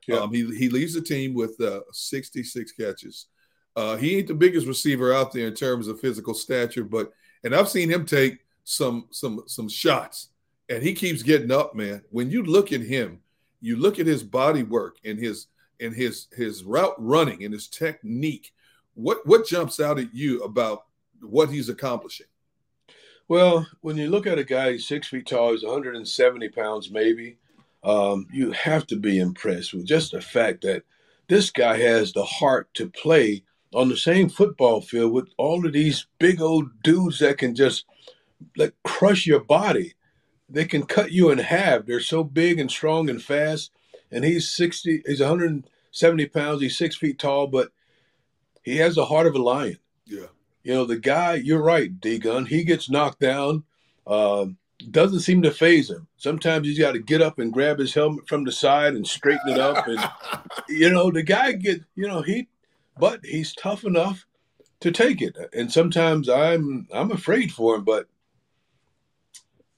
Yeah. 0.09 0.17
Um, 0.17 0.33
he 0.35 0.45
he 0.57 0.69
leads 0.69 0.95
the 0.95 1.01
team 1.01 1.35
with 1.35 1.59
uh, 1.61 1.81
66 1.93 2.73
catches. 2.73 3.29
Uh, 3.77 3.97
he 3.97 4.19
ain't 4.19 4.29
the 4.29 4.35
biggest 4.35 4.67
receiver 4.67 5.13
out 5.13 5.33
there 5.33 5.49
in 5.49 5.55
terms 5.55 5.89
of 5.89 6.01
physical 6.01 6.35
stature, 6.35 6.85
but 6.85 7.13
and 7.43 7.55
I've 7.55 7.69
seen 7.69 7.91
him 7.91 8.07
take 8.07 8.39
some 8.65 9.07
some 9.11 9.43
some 9.47 9.69
shots, 9.69 10.29
and 10.69 10.83
he 10.83 10.95
keeps 10.95 11.23
getting 11.23 11.51
up, 11.51 11.75
man. 11.75 12.03
When 12.11 12.31
you 12.31 12.43
look 12.43 12.73
at 12.73 12.81
him, 12.81 13.21
you 13.61 13.77
look 13.77 13.99
at 13.99 14.07
his 14.07 14.23
body 14.23 14.63
work 14.63 14.99
and 15.05 15.19
his 15.19 15.49
and 15.81 15.95
his 15.95 16.29
his 16.33 16.65
route 16.65 16.95
running 16.99 17.45
and 17.45 17.53
his 17.53 17.69
technique. 17.69 18.53
What 18.95 19.27
what 19.27 19.47
jumps 19.47 19.81
out 19.81 19.99
at 19.99 20.15
you 20.15 20.43
about 20.43 20.85
what 21.21 21.51
he's 21.51 21.69
accomplishing? 21.69 22.27
Well, 23.27 23.67
when 23.81 23.97
you 23.97 24.09
look 24.09 24.27
at 24.27 24.39
a 24.39 24.45
guy 24.45 24.73
who's 24.73 24.87
six 24.87 25.09
feet 25.09 25.27
tall, 25.27 25.53
he's 25.53 25.65
170 25.65 26.49
pounds, 26.51 26.91
maybe. 26.91 27.39
Um, 27.83 28.27
you 28.33 28.53
have 28.53 28.87
to 28.89 28.97
be 28.97 29.19
impressed 29.19 29.75
with 29.75 29.87
just 29.87 30.13
the 30.13 30.21
fact 30.21 30.63
that 30.63 30.85
this 31.29 31.51
guy 31.51 31.79
has 31.79 32.13
the 32.13 32.25
heart 32.25 32.73
to 32.75 32.89
play 32.91 33.43
on 33.75 33.89
the 33.89 33.97
same 33.97 34.29
football 34.29 34.81
field 34.81 35.13
with 35.13 35.29
all 35.37 35.67
of 35.67 35.73
these 35.73 36.07
big 36.19 36.41
old 36.41 36.83
dudes 36.83 37.19
that 37.19 37.39
can 37.39 37.55
just 37.55 37.85
like 38.57 38.75
crush 38.85 39.27
your 39.27 39.41
body. 39.41 39.95
They 40.49 40.65
can 40.65 40.85
cut 40.85 41.11
you 41.13 41.31
in 41.31 41.39
half. 41.39 41.87
They're 41.87 42.01
so 42.01 42.23
big 42.23 42.61
and 42.61 42.71
strong 42.71 43.11
and 43.11 43.23
fast. 43.23 43.73
and 44.11 44.25
he's 44.25 44.49
60, 44.49 45.03
he's 45.07 45.21
170 45.21 46.27
pounds, 46.27 46.63
he's 46.63 46.79
six 46.79 46.97
feet 46.97 47.19
tall, 47.19 47.47
but 47.49 47.73
he 48.63 48.77
has 48.77 48.95
the 48.95 49.07
heart 49.07 49.27
of 49.27 49.35
a 49.35 49.43
lion. 49.43 49.79
Yeah. 50.07 50.27
You 50.63 50.75
know, 50.75 50.85
the 50.85 50.99
guy, 50.99 51.35
you're 51.35 51.63
right, 51.63 52.01
D 52.01 52.19
Gun, 52.19 52.47
he 52.47 52.65
gets 52.65 52.89
knocked 52.89 53.21
down. 53.21 53.65
Uh, 54.07 54.47
doesn't 54.91 55.21
seem 55.21 55.43
to 55.43 55.51
phase 55.51 55.91
him. 55.91 56.07
Sometimes 56.17 56.67
he's 56.67 56.79
got 56.79 56.93
to 56.93 56.99
get 56.99 57.23
up 57.23 57.39
and 57.39 57.53
grab 57.53 57.79
his 57.79 57.95
helmet 57.95 58.29
from 58.29 58.45
the 58.45 58.53
side 58.53 58.95
and 58.95 59.07
straighten 59.07 59.49
it 59.49 59.59
up. 59.59 59.87
And, 59.87 59.99
you 60.69 60.91
know, 60.91 61.11
the 61.11 61.23
guy 61.23 61.53
get, 61.53 61.83
you 61.95 62.07
know, 62.07 62.23
he, 62.23 62.49
but 62.99 63.21
he's 63.25 63.55
tough 63.55 63.85
enough 63.85 64.27
to 64.81 64.91
take 64.91 65.23
it. 65.23 65.37
And 65.53 65.73
sometimes 65.73 66.29
I'm, 66.29 66.87
I'm 66.93 67.11
afraid 67.11 67.53
for 67.53 67.77
him, 67.77 67.85
but 67.85 68.07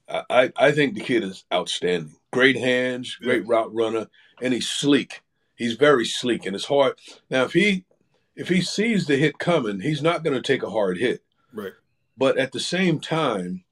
I, 0.09 0.53
I 0.57 0.73
think 0.73 0.95
the 0.95 1.01
kid 1.01 1.25
is 1.25 1.45
outstanding. 1.53 2.17
Great 2.33 2.57
hands, 2.57 3.17
great 3.17 3.47
route 3.47 3.75
runner, 3.75 4.09
and 4.41 4.55
he's 4.55 4.69
sleek. 4.69 5.23
He's 5.57 5.75
very 5.75 6.05
sleek, 6.05 6.47
and 6.47 6.55
it's 6.55 6.67
hard. 6.67 6.99
Now, 7.31 7.45
if 7.45 7.53
he 7.55 7.85
if 8.37 8.51
he 8.51 8.61
sees 8.61 9.07
the 9.07 9.17
hit 9.17 9.39
coming, 9.39 9.81
he's 9.81 10.03
not 10.03 10.23
going 10.23 10.37
to 10.37 10.43
take 10.43 10.63
a 10.63 10.71
hard 10.71 10.99
hit. 10.99 11.23
Right. 11.53 11.73
But 12.17 12.37
at 12.37 12.53
the 12.53 12.61
same 12.61 13.01
time, 13.01 13.65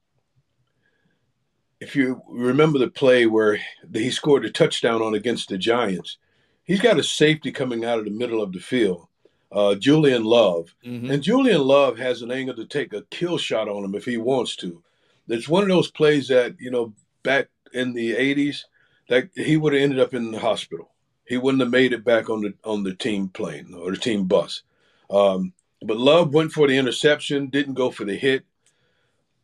if 1.79 1.95
you 1.95 2.21
remember 2.27 2.79
the 2.79 2.89
play 2.89 3.27
where 3.27 3.59
he 3.93 4.09
scored 4.09 4.43
a 4.43 4.49
touchdown 4.49 5.03
on 5.03 5.13
against 5.13 5.49
the 5.49 5.57
Giants, 5.57 6.17
he's 6.63 6.81
got 6.81 6.99
a 6.99 7.03
safety 7.03 7.51
coming 7.51 7.85
out 7.85 7.99
of 7.99 8.05
the 8.05 8.11
middle 8.11 8.41
of 8.41 8.53
the 8.53 8.59
field, 8.59 9.07
uh, 9.55 9.73
Julian 9.73 10.25
Love, 10.25 10.75
mm-hmm. 10.85 11.09
and 11.09 11.23
Julian 11.23 11.61
Love 11.61 11.97
has 11.97 12.21
an 12.21 12.29
angle 12.29 12.55
to 12.55 12.65
take 12.65 12.91
a 12.93 13.03
kill 13.03 13.37
shot 13.37 13.69
on 13.69 13.85
him 13.85 13.95
if 13.95 14.03
he 14.03 14.17
wants 14.17 14.57
to. 14.57 14.83
It's 15.29 15.47
one 15.47 15.63
of 15.63 15.69
those 15.69 15.89
plays 15.89 16.27
that 16.27 16.55
you 16.59 16.69
know 16.69 16.93
back 17.23 17.47
in 17.73 17.93
the 17.93 18.13
'80s 18.13 18.63
that 19.07 19.29
he 19.33 19.55
would 19.55 19.71
have 19.71 19.81
ended 19.81 19.99
up 19.99 20.13
in 20.13 20.31
the 20.31 20.39
hospital. 20.39 20.91
He 21.25 21.37
wouldn't 21.37 21.61
have 21.61 21.71
made 21.71 21.93
it 21.93 22.03
back 22.03 22.29
on 22.29 22.41
the 22.41 22.53
on 22.65 22.83
the 22.83 22.93
team 22.93 23.29
plane 23.29 23.73
or 23.73 23.91
the 23.91 23.97
team 23.97 24.25
bus. 24.25 24.61
Um, 25.09 25.53
but 25.81 25.97
Love 25.97 26.33
went 26.33 26.51
for 26.51 26.67
the 26.67 26.77
interception, 26.77 27.47
didn't 27.47 27.75
go 27.75 27.91
for 27.91 28.03
the 28.03 28.15
hit. 28.15 28.43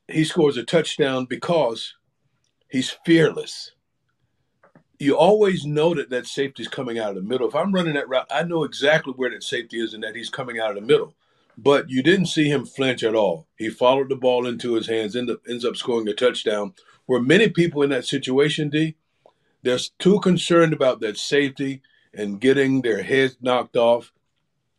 He 0.10 0.26
scores 0.26 0.58
a 0.58 0.64
touchdown 0.64 1.26
because 1.26 1.96
he's 2.68 2.90
fearless. 3.06 3.72
You 5.02 5.18
always 5.18 5.66
know 5.66 5.94
that 5.96 6.10
that 6.12 6.28
safety 6.28 6.64
is 6.64 6.70
coming 6.70 7.00
out 7.00 7.10
of 7.10 7.16
the 7.16 7.22
middle. 7.22 7.48
If 7.48 7.56
I'm 7.56 7.74
running 7.74 7.96
that 7.96 8.08
route, 8.08 8.28
I 8.32 8.44
know 8.44 8.64
exactly 8.64 9.14
where 9.14 9.32
that 9.32 9.44
safety 9.44 9.80
is 9.80 9.94
and 9.94 10.04
that 10.04 10.16
he's 10.16 10.30
coming 10.30 10.60
out 10.60 10.70
of 10.70 10.76
the 10.76 10.82
middle 10.82 11.16
but 11.58 11.90
you 11.90 12.02
didn't 12.02 12.28
see 12.28 12.50
him 12.50 12.66
flinch 12.66 13.04
at 13.04 13.16
all. 13.16 13.48
He 13.56 13.70
followed 13.70 14.10
the 14.10 14.16
ball 14.16 14.48
into 14.48 14.74
his 14.74 14.88
hands, 14.88 15.16
end 15.16 15.30
up, 15.30 15.42
ends 15.48 15.66
up 15.66 15.76
scoring 15.76 16.08
a 16.08 16.14
touchdown. 16.14 16.74
Where 17.06 17.22
many 17.22 17.50
people 17.50 17.84
in 17.84 17.90
that 17.90 18.06
situation, 18.06 18.70
D, 18.70 18.96
they're 19.64 19.80
too 20.00 20.20
concerned 20.20 20.74
about 20.74 21.02
that 21.02 21.18
safety 21.18 21.82
and 22.14 22.40
getting 22.40 22.82
their 22.82 23.04
heads 23.04 23.38
knocked 23.42 23.76
off, 23.76 24.14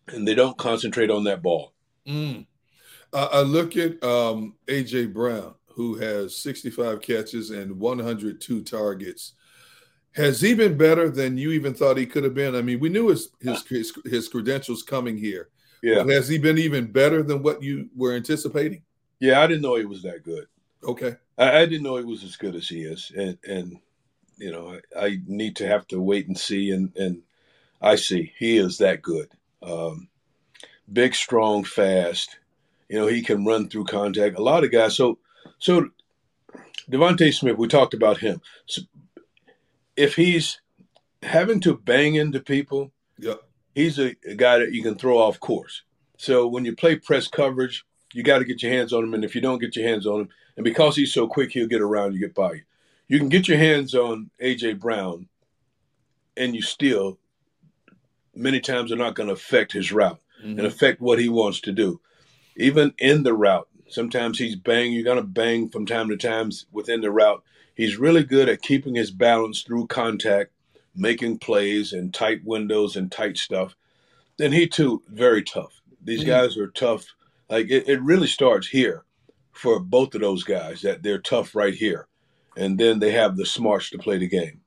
and 0.09 0.27
they 0.27 0.35
don't 0.35 0.59
concentrate 0.59 1.11
on 1.11 1.25
that 1.25 1.43
ball. 1.43 1.73
Mm. 2.07 2.47
I 3.13 3.43
look 3.43 3.77
at 3.77 4.03
um, 4.03 4.55
AJ 4.67 5.13
Brown, 5.13 5.55
who 5.75 5.97
has 5.97 6.35
65 6.37 7.03
catches 7.03 7.51
and 7.51 7.79
102 7.79 8.63
targets. 8.63 9.35
Has 10.13 10.41
he 10.41 10.55
been 10.55 10.77
better 10.77 11.09
than 11.09 11.39
you 11.39 11.53
even 11.53 11.75
thought 11.75 11.97
he 11.97 12.07
could 12.07 12.25
have 12.25 12.35
been? 12.35 12.55
I 12.55 12.63
mean, 12.63 12.81
we 12.81 12.89
knew 12.89 13.09
his 13.09 13.31
his, 13.41 13.67
his, 13.67 13.93
his 14.05 14.29
credentials 14.29 14.83
coming 14.83 15.17
here 15.17 15.49
yeah. 15.83 16.05
Has 16.05 16.29
he 16.29 16.39
been 16.39 16.59
even 16.59 16.87
better 16.87 17.23
than 17.23 17.43
what 17.43 17.63
you 17.63 17.91
were 17.97 18.15
anticipating? 18.15 18.83
Yeah, 19.19 19.41
I 19.41 19.47
didn't 19.49 19.63
know 19.63 19.75
he 19.75 19.85
was 19.85 20.03
that 20.03 20.23
good. 20.23 20.47
Okay. 20.85 21.17
I, 21.37 21.59
I 21.61 21.67
didn't 21.67 21.83
know 21.83 21.97
he 21.97 22.05
was 22.05 22.23
as 22.23 22.37
good 22.37 22.55
as 22.55 22.69
he 22.69 22.83
is. 22.83 23.11
And, 23.17 23.37
and 23.47 23.79
you 24.39 24.53
know, 24.53 24.79
I, 24.97 25.07
I, 25.07 25.19
need 25.27 25.57
to 25.57 25.67
have 25.67 25.87
to 25.89 26.01
wait 26.01 26.29
and 26.29 26.39
see. 26.39 26.71
And, 26.71 26.97
and 26.97 27.23
I 27.81 27.97
see 27.97 28.33
he 28.39 28.59
is 28.59 28.79
that 28.79 29.03
good. 29.03 29.29
Um, 29.63 30.09
big, 30.93 31.15
strong, 31.15 31.65
fast. 31.65 32.39
You 32.89 32.99
know, 32.99 33.07
he 33.09 33.23
can 33.23 33.45
run 33.45 33.69
through 33.69 33.85
contact. 33.85 34.39
A 34.39 34.43
lot 34.43 34.65
of 34.65 34.71
guys. 34.71 34.97
So, 34.97 35.19
so 35.59 35.89
DeVonta 36.91 37.33
Smith, 37.35 37.59
we 37.59 37.67
talked 37.67 37.95
about 37.95 38.19
him. 38.19 38.41
So 38.67 38.83
if 39.97 40.17
he's 40.17 40.61
having 41.23 41.61
to 41.61 41.77
bang 41.77 42.15
into 42.15 42.41
people, 42.41 42.93
yep 43.19 43.41
he's 43.75 43.99
a, 43.99 44.15
a, 44.27 44.35
guy 44.35 44.59
that 44.59 44.73
you 44.73 44.83
can 44.83 44.95
throw 44.95 45.19
off 45.19 45.41
course. 45.41 45.83
So 46.17 46.47
when 46.47 46.65
you 46.65 46.75
play 46.75 46.97
press 46.97 47.29
coverage, 47.29 47.85
you 48.13 48.23
got 48.23 48.39
to 48.39 48.45
get 48.45 48.63
your 48.63 48.73
hands 48.73 48.93
on 48.93 49.05
him. 49.05 49.15
And 49.15 49.25
if 49.25 49.35
you 49.35 49.41
don't 49.41 49.61
get 49.61 49.77
your 49.77 49.89
hands 49.89 50.07
on 50.07 50.23
him, 50.23 50.29
and 50.57 50.65
because 50.65 50.97
he's 50.97 51.13
so 51.13 51.27
quick, 51.27 51.51
he'll 51.51 51.67
get 51.67 51.81
around 51.81 52.13
you, 52.13 52.21
get 52.21 52.35
by 52.35 52.53
you. 52.53 52.63
You 53.09 53.19
can 53.19 53.29
get 53.29 53.49
your 53.49 53.59
hands 53.59 53.95
on 53.95 54.31
AJ 54.41 54.79
Brown, 54.79 55.29
and 56.37 56.55
you 56.55 56.63
still 56.63 57.19
many 58.35 58.61
times 58.61 58.91
are 58.91 58.97
not 58.97 59.15
going 59.15 59.27
to 59.27 59.35
affect 59.35 59.73
his 59.73 59.93
route 59.93 60.21
mm-hmm. 60.43 60.59
and 60.59 60.67
affect 60.67 61.01
what 61.01 61.19
he 61.19 61.29
wants 61.29 61.61
to 61.63 61.73
do. 61.73 62.01
Even 62.57 62.95
in 62.99 63.23
the 63.23 63.35
route, 63.35 63.69
sometimes 63.89 64.39
he's 64.39 64.57
bang. 64.57 64.93
You're 64.93 65.05
going 65.05 65.19
to 65.19 65.23
bang 65.23 65.69
from 65.69 65.85
time 65.85 66.09
to 66.09 66.17
time 66.17 66.51
within 66.71 67.01
the 67.01 67.11
route. 67.11 67.43
He's 67.75 67.97
really 67.97 68.25
good 68.25 68.49
at 68.49 68.63
keeping 68.63 68.95
his 68.95 69.11
balance 69.11 69.63
through 69.63 69.87
contact 69.87 70.53
making 70.95 71.39
plays 71.39 71.93
and 71.93 72.13
tight 72.13 72.45
windows 72.45 72.97
and 72.97 73.11
tight 73.11 73.39
stuff. 73.39 73.75
Then 74.37 74.53
he 74.53 74.67
too 74.67 75.03
very 75.09 75.43
tough. 75.43 75.81
These 76.03 76.21
mm-hmm. 76.21 76.29
guys 76.29 76.57
are 76.57 76.69
tough. 76.69 77.07
Like 77.49 77.71
it, 77.71 77.89
it 77.89 78.03
really 78.03 78.27
starts 78.27 78.69
here 78.69 79.05
for 79.53 79.79
both 79.79 80.15
of 80.15 80.21
those 80.21 80.45
guys 80.45 80.83
that 80.83 81.03
they're 81.03 81.21
tough 81.21 81.55
right 81.55 81.75
here, 81.75 82.09
and 82.57 82.79
then 82.79 82.99
they 82.99 83.13
have 83.13 83.37
the 83.37 83.47
smarts 83.47 83.91
to 83.91 83.99
play 83.99 84.19
the 84.19 84.29
game. 84.29 84.61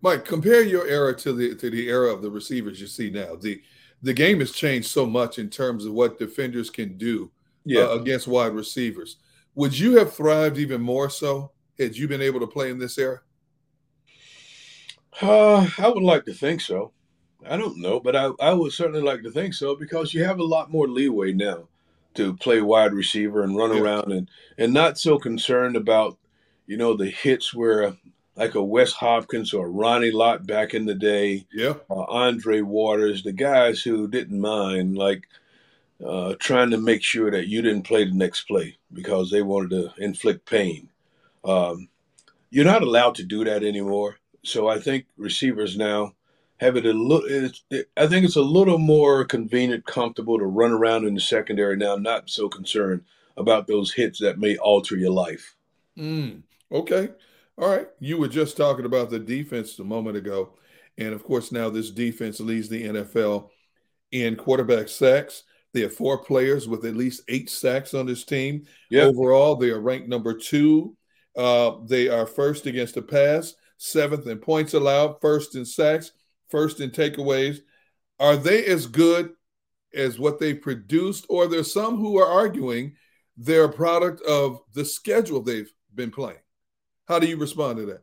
Mike, 0.00 0.24
compare 0.24 0.62
your 0.62 0.86
era 0.86 1.14
to 1.16 1.32
the 1.32 1.54
to 1.56 1.70
the 1.70 1.88
era 1.88 2.12
of 2.12 2.22
the 2.22 2.30
receivers 2.30 2.80
you 2.80 2.86
see 2.86 3.10
now. 3.10 3.36
The 3.36 3.60
the 4.02 4.14
game 4.14 4.40
has 4.40 4.52
changed 4.52 4.88
so 4.88 5.06
much 5.06 5.38
in 5.38 5.50
terms 5.50 5.84
of 5.84 5.92
what 5.92 6.18
defenders 6.18 6.70
can 6.70 6.96
do 6.96 7.30
yeah. 7.64 7.82
uh, 7.82 7.88
against 7.90 8.28
wide 8.28 8.52
receivers. 8.52 9.16
Would 9.54 9.78
you 9.78 9.96
have 9.96 10.12
thrived 10.12 10.58
even 10.58 10.82
more 10.82 11.08
so 11.08 11.52
had 11.78 11.96
you 11.96 12.08
been 12.08 12.22
able 12.22 12.40
to 12.40 12.46
play 12.46 12.70
in 12.70 12.78
this 12.78 12.98
era? 12.98 13.20
Uh, 15.20 15.68
I 15.78 15.88
would 15.88 16.02
like 16.02 16.24
to 16.26 16.34
think 16.34 16.60
so. 16.60 16.92
I 17.48 17.56
don't 17.56 17.78
know, 17.78 18.00
but 18.00 18.16
I, 18.16 18.30
I 18.40 18.52
would 18.52 18.72
certainly 18.72 19.02
like 19.02 19.22
to 19.22 19.30
think 19.30 19.54
so 19.54 19.76
because 19.76 20.12
you 20.12 20.24
have 20.24 20.38
a 20.38 20.44
lot 20.44 20.70
more 20.70 20.88
leeway 20.88 21.32
now 21.32 21.68
to 22.14 22.34
play 22.34 22.60
wide 22.60 22.92
receiver 22.92 23.42
and 23.42 23.56
run 23.56 23.74
yeah. 23.74 23.80
around 23.80 24.12
and, 24.12 24.30
and 24.58 24.72
not 24.72 24.98
so 24.98 25.18
concerned 25.18 25.76
about, 25.76 26.18
you 26.66 26.76
know, 26.76 26.96
the 26.96 27.06
hits 27.06 27.54
where 27.54 27.96
like 28.34 28.54
a 28.54 28.62
Wes 28.62 28.92
Hopkins 28.92 29.54
or 29.54 29.70
Ronnie 29.70 30.10
Lott 30.10 30.46
back 30.46 30.74
in 30.74 30.86
the 30.86 30.94
day, 30.94 31.46
yeah, 31.52 31.74
uh, 31.88 32.04
Andre 32.04 32.60
Waters, 32.60 33.22
the 33.22 33.32
guys 33.32 33.82
who 33.82 34.08
didn't 34.08 34.40
mind 34.40 34.96
like 34.96 35.26
uh, 36.04 36.34
trying 36.38 36.70
to 36.70 36.78
make 36.78 37.02
sure 37.02 37.30
that 37.30 37.48
you 37.48 37.62
didn't 37.62 37.84
play 37.84 38.04
the 38.04 38.14
next 38.14 38.42
play 38.42 38.76
because 38.92 39.30
they 39.30 39.42
wanted 39.42 39.70
to 39.70 39.92
inflict 40.02 40.46
pain. 40.46 40.88
Um, 41.46 41.88
you're 42.50 42.64
not 42.64 42.82
allowed 42.82 43.14
to 43.16 43.24
do 43.24 43.44
that 43.44 43.62
anymore. 43.62 44.16
So 44.44 44.68
I 44.68 44.78
think 44.78 45.06
receivers 45.16 45.76
now 45.76 46.14
have 46.58 46.76
it 46.76 46.86
a 46.86 46.92
little. 46.92 47.26
It, 47.28 47.88
I 47.96 48.06
think 48.06 48.24
it's 48.24 48.36
a 48.36 48.42
little 48.42 48.78
more 48.78 49.24
convenient, 49.24 49.86
comfortable 49.86 50.38
to 50.38 50.44
run 50.44 50.72
around 50.72 51.06
in 51.06 51.14
the 51.14 51.20
secondary 51.20 51.76
now, 51.76 51.96
not 51.96 52.30
so 52.30 52.48
concerned 52.48 53.02
about 53.36 53.66
those 53.66 53.92
hits 53.92 54.18
that 54.20 54.38
may 54.38 54.56
alter 54.56 54.96
your 54.96 55.10
life. 55.10 55.54
Mm, 55.98 56.42
okay, 56.72 57.10
all 57.58 57.68
right. 57.68 57.88
You 58.00 58.18
were 58.18 58.28
just 58.28 58.56
talking 58.56 58.86
about 58.86 59.10
the 59.10 59.18
defense 59.18 59.78
a 59.78 59.84
moment 59.84 60.16
ago, 60.16 60.50
and 60.98 61.12
of 61.12 61.24
course 61.24 61.52
now 61.52 61.68
this 61.68 61.90
defense 61.90 62.40
leads 62.40 62.68
the 62.68 62.84
NFL 62.84 63.50
in 64.12 64.36
quarterback 64.36 64.88
sacks. 64.88 65.42
They 65.72 65.82
have 65.82 65.94
four 65.94 66.18
players 66.18 66.66
with 66.66 66.86
at 66.86 66.96
least 66.96 67.22
eight 67.28 67.50
sacks 67.50 67.92
on 67.92 68.06
this 68.06 68.24
team. 68.24 68.64
Yep. 68.90 69.08
Overall, 69.08 69.56
they 69.56 69.70
are 69.70 69.80
ranked 69.80 70.08
number 70.08 70.32
two. 70.32 70.96
Uh, 71.36 71.76
they 71.84 72.08
are 72.08 72.26
first 72.26 72.66
against 72.66 72.94
the 72.94 73.02
pass 73.02 73.54
seventh 73.78 74.26
in 74.26 74.38
points 74.38 74.74
allowed, 74.74 75.20
first 75.20 75.54
in 75.54 75.64
sacks, 75.64 76.12
first 76.48 76.80
in 76.80 76.90
takeaways. 76.90 77.60
Are 78.18 78.36
they 78.36 78.64
as 78.64 78.86
good 78.86 79.32
as 79.94 80.18
what 80.18 80.38
they 80.38 80.54
produced, 80.54 81.26
or 81.28 81.46
there's 81.46 81.72
some 81.72 81.96
who 81.98 82.18
are 82.18 82.26
arguing 82.26 82.94
they're 83.36 83.64
a 83.64 83.72
product 83.72 84.22
of 84.22 84.60
the 84.74 84.84
schedule 84.84 85.42
they've 85.42 85.72
been 85.94 86.10
playing? 86.10 86.38
How 87.06 87.18
do 87.18 87.26
you 87.26 87.36
respond 87.36 87.78
to 87.78 87.86
that? 87.86 88.02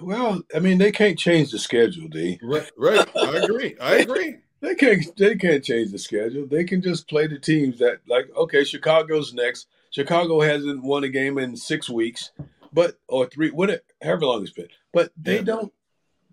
Well, 0.00 0.42
I 0.54 0.58
mean, 0.58 0.78
they 0.78 0.92
can't 0.92 1.18
change 1.18 1.50
the 1.50 1.58
schedule, 1.58 2.08
D. 2.08 2.38
Right, 2.42 2.70
right. 2.76 3.08
I 3.16 3.36
agree. 3.36 3.76
I 3.80 3.96
agree. 3.96 4.36
They 4.60 4.74
can't. 4.74 5.04
They 5.16 5.36
can't 5.36 5.62
change 5.62 5.92
the 5.92 5.98
schedule. 5.98 6.46
They 6.46 6.64
can 6.64 6.82
just 6.82 7.08
play 7.08 7.28
the 7.28 7.38
teams 7.38 7.78
that, 7.78 8.00
like, 8.08 8.26
okay, 8.36 8.64
Chicago's 8.64 9.32
next. 9.32 9.68
Chicago 9.90 10.40
hasn't 10.40 10.82
won 10.84 11.04
a 11.04 11.08
game 11.08 11.38
in 11.38 11.56
six 11.56 11.88
weeks 11.88 12.30
but 12.72 12.98
or 13.08 13.26
three, 13.26 13.50
whatever, 13.50 13.82
however 14.02 14.26
long 14.26 14.42
it's 14.42 14.52
been. 14.52 14.68
But 14.92 15.12
they 15.16 15.36
yeah. 15.36 15.42
don't. 15.42 15.72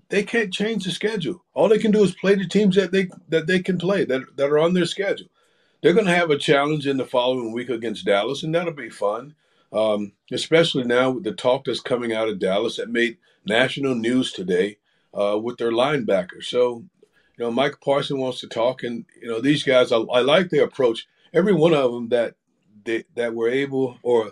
They 0.09 0.23
can't 0.23 0.53
change 0.53 0.83
the 0.85 0.91
schedule. 0.91 1.43
All 1.53 1.67
they 1.67 1.79
can 1.79 1.91
do 1.91 2.03
is 2.03 2.13
play 2.13 2.35
the 2.35 2.47
teams 2.47 2.75
that 2.75 2.91
they 2.91 3.09
that 3.29 3.47
they 3.47 3.61
can 3.61 3.77
play 3.77 4.05
that 4.05 4.37
that 4.37 4.49
are 4.49 4.59
on 4.59 4.73
their 4.73 4.85
schedule. 4.85 5.27
They're 5.81 5.93
going 5.93 6.05
to 6.05 6.15
have 6.15 6.29
a 6.29 6.37
challenge 6.37 6.87
in 6.87 6.97
the 6.97 7.05
following 7.05 7.51
week 7.51 7.69
against 7.69 8.05
Dallas, 8.05 8.43
and 8.43 8.53
that'll 8.53 8.73
be 8.73 8.89
fun. 8.89 9.35
Um, 9.73 10.13
especially 10.31 10.83
now 10.83 11.09
with 11.11 11.23
the 11.23 11.31
talk 11.33 11.65
that's 11.65 11.79
coming 11.81 12.13
out 12.13 12.29
of 12.29 12.39
Dallas 12.39 12.77
that 12.77 12.89
made 12.89 13.17
national 13.45 13.95
news 13.95 14.31
today. 14.31 14.77
uh, 15.15 15.39
with 15.41 15.57
their 15.57 15.71
linebackers. 15.71 16.45
So, 16.45 16.83
you 17.37 17.45
know, 17.45 17.51
Micah 17.51 17.77
Parsons 17.83 18.19
wants 18.19 18.39
to 18.41 18.47
talk, 18.47 18.83
and 18.83 19.05
you 19.21 19.27
know, 19.27 19.41
these 19.41 19.63
guys, 19.63 19.91
I, 19.91 19.97
I 19.97 20.21
like 20.21 20.49
their 20.49 20.65
approach. 20.65 21.07
Every 21.33 21.53
one 21.53 21.73
of 21.73 21.91
them 21.91 22.09
that 22.09 22.35
they, 22.85 23.03
that 23.15 23.33
were 23.33 23.49
able, 23.49 23.97
or 24.03 24.31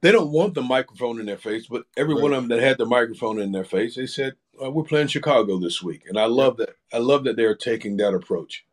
they 0.00 0.10
don't 0.10 0.32
want 0.32 0.54
the 0.54 0.62
microphone 0.62 1.20
in 1.20 1.26
their 1.26 1.38
face, 1.38 1.66
but 1.66 1.84
every 1.96 2.14
right. 2.14 2.22
one 2.22 2.32
of 2.32 2.42
them 2.42 2.48
that 2.48 2.62
had 2.62 2.78
the 2.78 2.86
microphone 2.86 3.40
in 3.40 3.52
their 3.52 3.64
face, 3.64 3.94
they 3.94 4.06
said, 4.06 4.34
uh, 4.62 4.70
"We're 4.70 4.82
playing 4.82 5.06
Chicago 5.08 5.58
this 5.58 5.82
week," 5.82 6.06
and 6.08 6.18
I 6.18 6.24
love 6.24 6.56
that. 6.56 6.76
I 6.92 6.98
love 6.98 7.24
that 7.24 7.36
they're 7.36 7.54
taking 7.54 7.96
that 7.98 8.14
approach. 8.14 8.66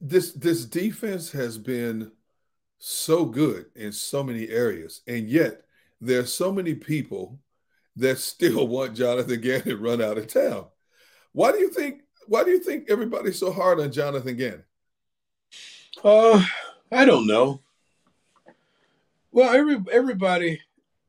This 0.00 0.32
this 0.32 0.64
defense 0.64 1.30
has 1.32 1.56
been 1.58 2.12
so 2.78 3.24
good 3.24 3.66
in 3.74 3.92
so 3.92 4.22
many 4.22 4.48
areas, 4.48 5.00
and 5.06 5.28
yet 5.28 5.62
there's 6.00 6.32
so 6.32 6.52
many 6.52 6.74
people 6.74 7.38
that 7.96 8.18
still 8.18 8.68
want 8.68 8.96
Jonathan 8.96 9.40
Gannon 9.40 9.80
run 9.80 10.02
out 10.02 10.18
of 10.18 10.26
town. 10.26 10.66
Why 11.32 11.52
do 11.52 11.58
you 11.58 11.70
think? 11.70 12.02
Why 12.26 12.44
do 12.44 12.50
you 12.50 12.58
think 12.58 12.90
everybody's 12.90 13.38
so 13.38 13.52
hard 13.52 13.80
on 13.80 13.92
Jonathan 13.92 14.36
Gannon? 14.36 14.64
Uh, 16.02 16.44
I 16.92 17.04
don't 17.04 17.26
know. 17.26 17.60
Well, 19.32 19.54
every 19.54 19.78
everybody, 19.92 20.60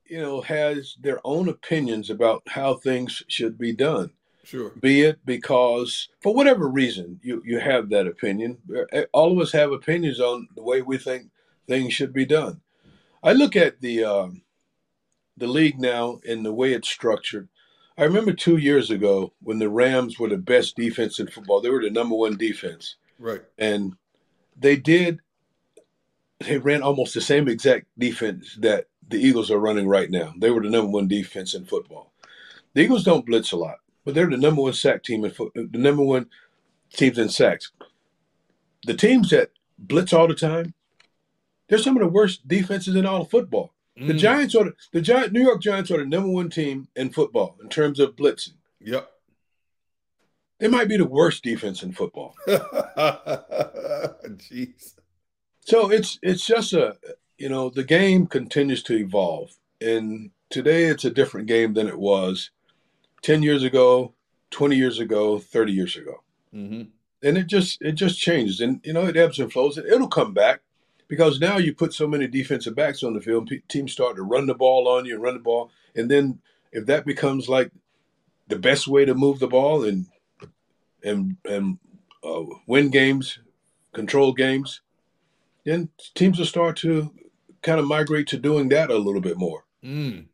you 0.06 0.22
know, 0.22 0.42
has 0.42 0.96
their 1.00 1.20
own 1.24 1.48
opinions 1.50 2.10
about 2.10 2.44
how 2.48 2.76
things 2.76 3.24
should 3.28 3.58
be 3.58 3.74
done. 3.74 4.12
Sure. 4.44 4.72
Be 4.80 5.02
it 5.02 5.20
because, 5.26 6.08
for 6.22 6.34
whatever 6.34 6.68
reason, 6.68 7.20
you 7.22 7.42
you 7.46 7.60
have 7.60 7.90
that 7.90 8.08
opinion. 8.08 8.58
All 9.14 9.32
of 9.32 9.40
us 9.40 9.52
have 9.52 9.72
opinions 9.72 10.20
on 10.20 10.48
the 10.56 10.64
way 10.64 10.82
we 10.82 10.98
think 10.98 11.30
things 11.68 11.94
should 11.94 12.14
be 12.14 12.26
done. 12.26 12.62
I 13.24 13.34
look 13.34 13.56
at 13.56 13.82
the 13.82 14.04
um, 14.04 14.42
the 15.36 15.48
league 15.48 15.80
now 15.80 16.20
and 16.28 16.46
the 16.46 16.54
way 16.54 16.74
it's 16.74 16.90
structured. 16.90 17.50
I 17.98 18.04
remember 18.04 18.32
two 18.32 18.58
years 18.58 18.92
ago 18.92 19.34
when 19.42 19.60
the 19.60 19.70
Rams 19.70 20.20
were 20.20 20.30
the 20.30 20.38
best 20.38 20.76
defense 20.76 21.20
in 21.20 21.28
football. 21.28 21.62
They 21.62 21.70
were 21.70 21.82
the 21.82 21.90
number 21.90 22.16
one 22.16 22.38
defense. 22.38 22.96
Right. 23.20 23.42
And 23.58 23.96
they 24.58 24.76
did 24.76 25.20
they 26.40 26.58
ran 26.58 26.84
almost 26.84 27.14
the 27.14 27.22
same 27.22 27.48
exact 27.48 27.88
defense 27.98 28.58
that 28.60 28.88
the 29.08 29.18
Eagles 29.18 29.50
are 29.50 29.60
running 29.60 29.88
right 29.88 30.10
now. 30.10 30.34
They 30.38 30.52
were 30.52 30.62
the 30.62 30.70
number 30.70 30.92
one 30.92 31.08
defense 31.08 31.54
in 31.54 31.66
football. 31.66 32.14
The 32.74 32.82
Eagles 32.82 33.04
don't 33.04 33.26
blitz 33.26 33.52
a 33.52 33.58
lot, 33.58 33.78
but 34.06 34.14
they're 34.14 34.30
the 34.30 34.38
number 34.38 34.62
one 34.62 34.74
sack 34.74 35.04
team 35.04 35.26
in 35.26 35.32
foot, 35.32 35.54
the 35.56 35.78
number 35.78 36.04
one 36.04 36.28
teams 36.94 37.18
in 37.18 37.30
sacks. 37.30 37.72
The 38.86 38.94
teams 38.94 39.32
that 39.32 39.52
blitz 39.80 40.14
all 40.14 40.28
the 40.28 40.36
time, 40.36 40.74
they're 41.68 41.80
some 41.80 41.98
of 41.98 42.04
the 42.04 42.10
worst 42.10 42.48
defenses 42.48 42.96
in 42.96 43.06
all 43.06 43.24
of 43.24 43.30
football. 43.30 43.74
The 43.96 44.14
mm. 44.14 44.20
Giants 44.20 44.54
are 44.54 44.66
the, 44.66 44.74
the 44.94 45.02
Giant 45.02 45.34
New 45.34 45.42
York 45.42 45.60
Giants 45.60 45.90
are 45.90 45.98
the 45.98 46.06
number 46.06 46.30
one 46.30 46.52
team 46.52 46.88
in 46.96 47.10
football 47.10 47.58
in 47.62 47.70
terms 47.70 48.00
of 48.00 48.16
blitzing. 48.16 48.54
Yep. 48.80 49.12
They 50.60 50.68
might 50.68 50.88
be 50.88 50.98
the 50.98 51.06
worst 51.06 51.44
defense 51.44 51.84
in 51.84 51.92
football. 51.92 52.36
Jeez. 54.48 54.96
So 55.62 55.92
it's 55.92 56.18
it's 56.22 56.46
just 56.46 56.74
a 56.74 56.98
you 57.38 57.50
know 57.50 57.70
the 57.70 57.84
game 57.84 58.26
continues 58.26 58.82
to 58.84 58.96
evolve, 58.96 59.52
and 59.82 60.32
today 60.50 60.86
it's 60.86 61.06
a 61.06 61.12
different 61.12 61.48
game 61.48 61.74
than 61.74 61.88
it 61.88 62.00
was 62.00 62.52
ten 63.22 63.44
years 63.44 63.64
ago, 63.64 64.14
twenty 64.50 64.78
years 64.78 65.00
ago, 65.00 65.38
thirty 65.38 65.74
years 65.74 65.96
ago, 65.96 66.24
mm-hmm. 66.54 66.84
and 67.22 67.38
it 67.38 67.48
just 67.48 67.82
it 67.82 67.94
just 67.94 68.20
changes, 68.20 68.62
and 68.62 68.80
you 68.84 68.94
know 68.94 69.06
it 69.06 69.18
ebbs 69.18 69.40
and 69.40 69.52
flows, 69.52 69.78
and 69.78 69.88
it'll 69.88 70.08
come 70.08 70.34
back 70.34 70.62
because 71.08 71.40
now 71.40 71.58
you 71.58 71.74
put 71.74 71.94
so 71.94 72.08
many 72.08 72.28
defensive 72.28 72.76
backs 72.76 73.04
on 73.04 73.14
the 73.14 73.22
field, 73.22 73.52
teams 73.68 73.92
start 73.92 74.16
to 74.16 74.24
run 74.24 74.46
the 74.46 74.56
ball 74.56 74.88
on 74.88 75.06
you 75.06 75.14
and 75.14 75.24
run 75.24 75.36
the 75.36 75.40
ball, 75.40 75.70
and 75.96 76.10
then 76.10 76.40
if 76.72 76.86
that 76.86 77.06
becomes 77.06 77.48
like 77.48 77.72
the 78.48 78.58
best 78.58 78.88
way 78.88 79.06
to 79.06 79.14
move 79.14 79.40
the 79.40 79.48
ball 79.48 79.84
and 79.84 80.08
and 81.04 81.38
and 81.46 81.78
uh, 82.24 82.44
win 82.68 82.90
games, 82.90 83.40
control 83.94 84.34
games, 84.34 84.82
then 85.66 85.90
teams 86.16 86.40
will 86.40 86.46
start 86.46 86.78
to 86.78 87.12
kind 87.62 87.80
of 87.80 87.86
migrate 87.86 88.28
to 88.28 88.38
doing 88.38 88.70
that 88.70 88.90
a 88.90 88.98
little 88.98 89.22
bit 89.22 89.38
more. 89.38 89.66
Mm. 89.84 90.28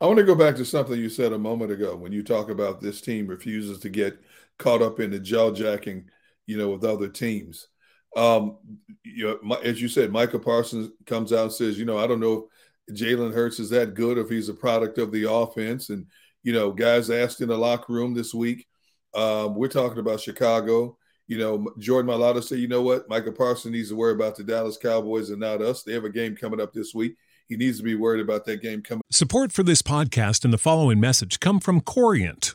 I 0.00 0.06
want 0.06 0.18
to 0.18 0.24
go 0.24 0.34
back 0.34 0.56
to 0.56 0.64
something 0.64 0.98
you 0.98 1.08
said 1.08 1.32
a 1.32 1.38
moment 1.38 1.70
ago 1.70 1.94
when 1.94 2.12
you 2.12 2.22
talk 2.22 2.50
about 2.50 2.80
this 2.80 3.00
team 3.00 3.26
refuses 3.26 3.78
to 3.80 3.88
get 3.88 4.18
caught 4.58 4.82
up 4.82 5.00
in 5.00 5.10
the 5.10 5.18
jaw 5.18 5.52
jacking, 5.52 6.06
you 6.46 6.58
know, 6.58 6.70
with 6.70 6.84
other 6.84 7.08
teams. 7.08 7.68
Um, 8.16 8.58
you 9.04 9.38
know, 9.42 9.54
as 9.56 9.80
you 9.80 9.88
said, 9.88 10.10
Micah 10.10 10.38
Parsons 10.38 10.90
comes 11.06 11.32
out 11.32 11.44
and 11.44 11.52
says, 11.52 11.78
you 11.78 11.84
know, 11.84 11.98
I 11.98 12.06
don't 12.06 12.20
know 12.20 12.48
if 12.88 12.96
Jalen 12.96 13.32
Hurts 13.32 13.60
is 13.60 13.70
that 13.70 13.94
good, 13.94 14.18
if 14.18 14.28
he's 14.28 14.48
a 14.48 14.54
product 14.54 14.98
of 14.98 15.12
the 15.12 15.30
offense. 15.30 15.88
And, 15.90 16.06
you 16.42 16.52
know, 16.52 16.72
guys 16.72 17.08
asked 17.08 17.40
in 17.40 17.48
the 17.48 17.56
locker 17.56 17.92
room 17.92 18.12
this 18.12 18.34
week, 18.34 18.66
um, 19.14 19.54
we're 19.54 19.68
talking 19.68 19.98
about 19.98 20.20
Chicago. 20.20 20.96
You 21.28 21.38
know, 21.38 21.72
Jordan 21.78 22.10
Mailata 22.10 22.42
said, 22.42 22.58
you 22.58 22.68
know 22.68 22.82
what? 22.82 23.08
Micah 23.08 23.32
Parsons 23.32 23.72
needs 23.72 23.88
to 23.88 23.96
worry 23.96 24.12
about 24.12 24.36
the 24.36 24.44
Dallas 24.44 24.76
Cowboys 24.76 25.30
and 25.30 25.40
not 25.40 25.62
us. 25.62 25.82
They 25.82 25.92
have 25.92 26.04
a 26.04 26.10
game 26.10 26.36
coming 26.36 26.60
up 26.60 26.72
this 26.72 26.94
week. 26.94 27.16
He 27.48 27.56
needs 27.56 27.78
to 27.78 27.84
be 27.84 27.94
worried 27.94 28.20
about 28.20 28.44
that 28.46 28.62
game 28.62 28.82
coming. 28.82 29.02
Support 29.10 29.52
for 29.52 29.62
this 29.62 29.82
podcast 29.82 30.44
and 30.44 30.52
the 30.52 30.58
following 30.58 31.00
message 31.00 31.40
come 31.40 31.60
from 31.60 31.80
Corient 31.80 32.54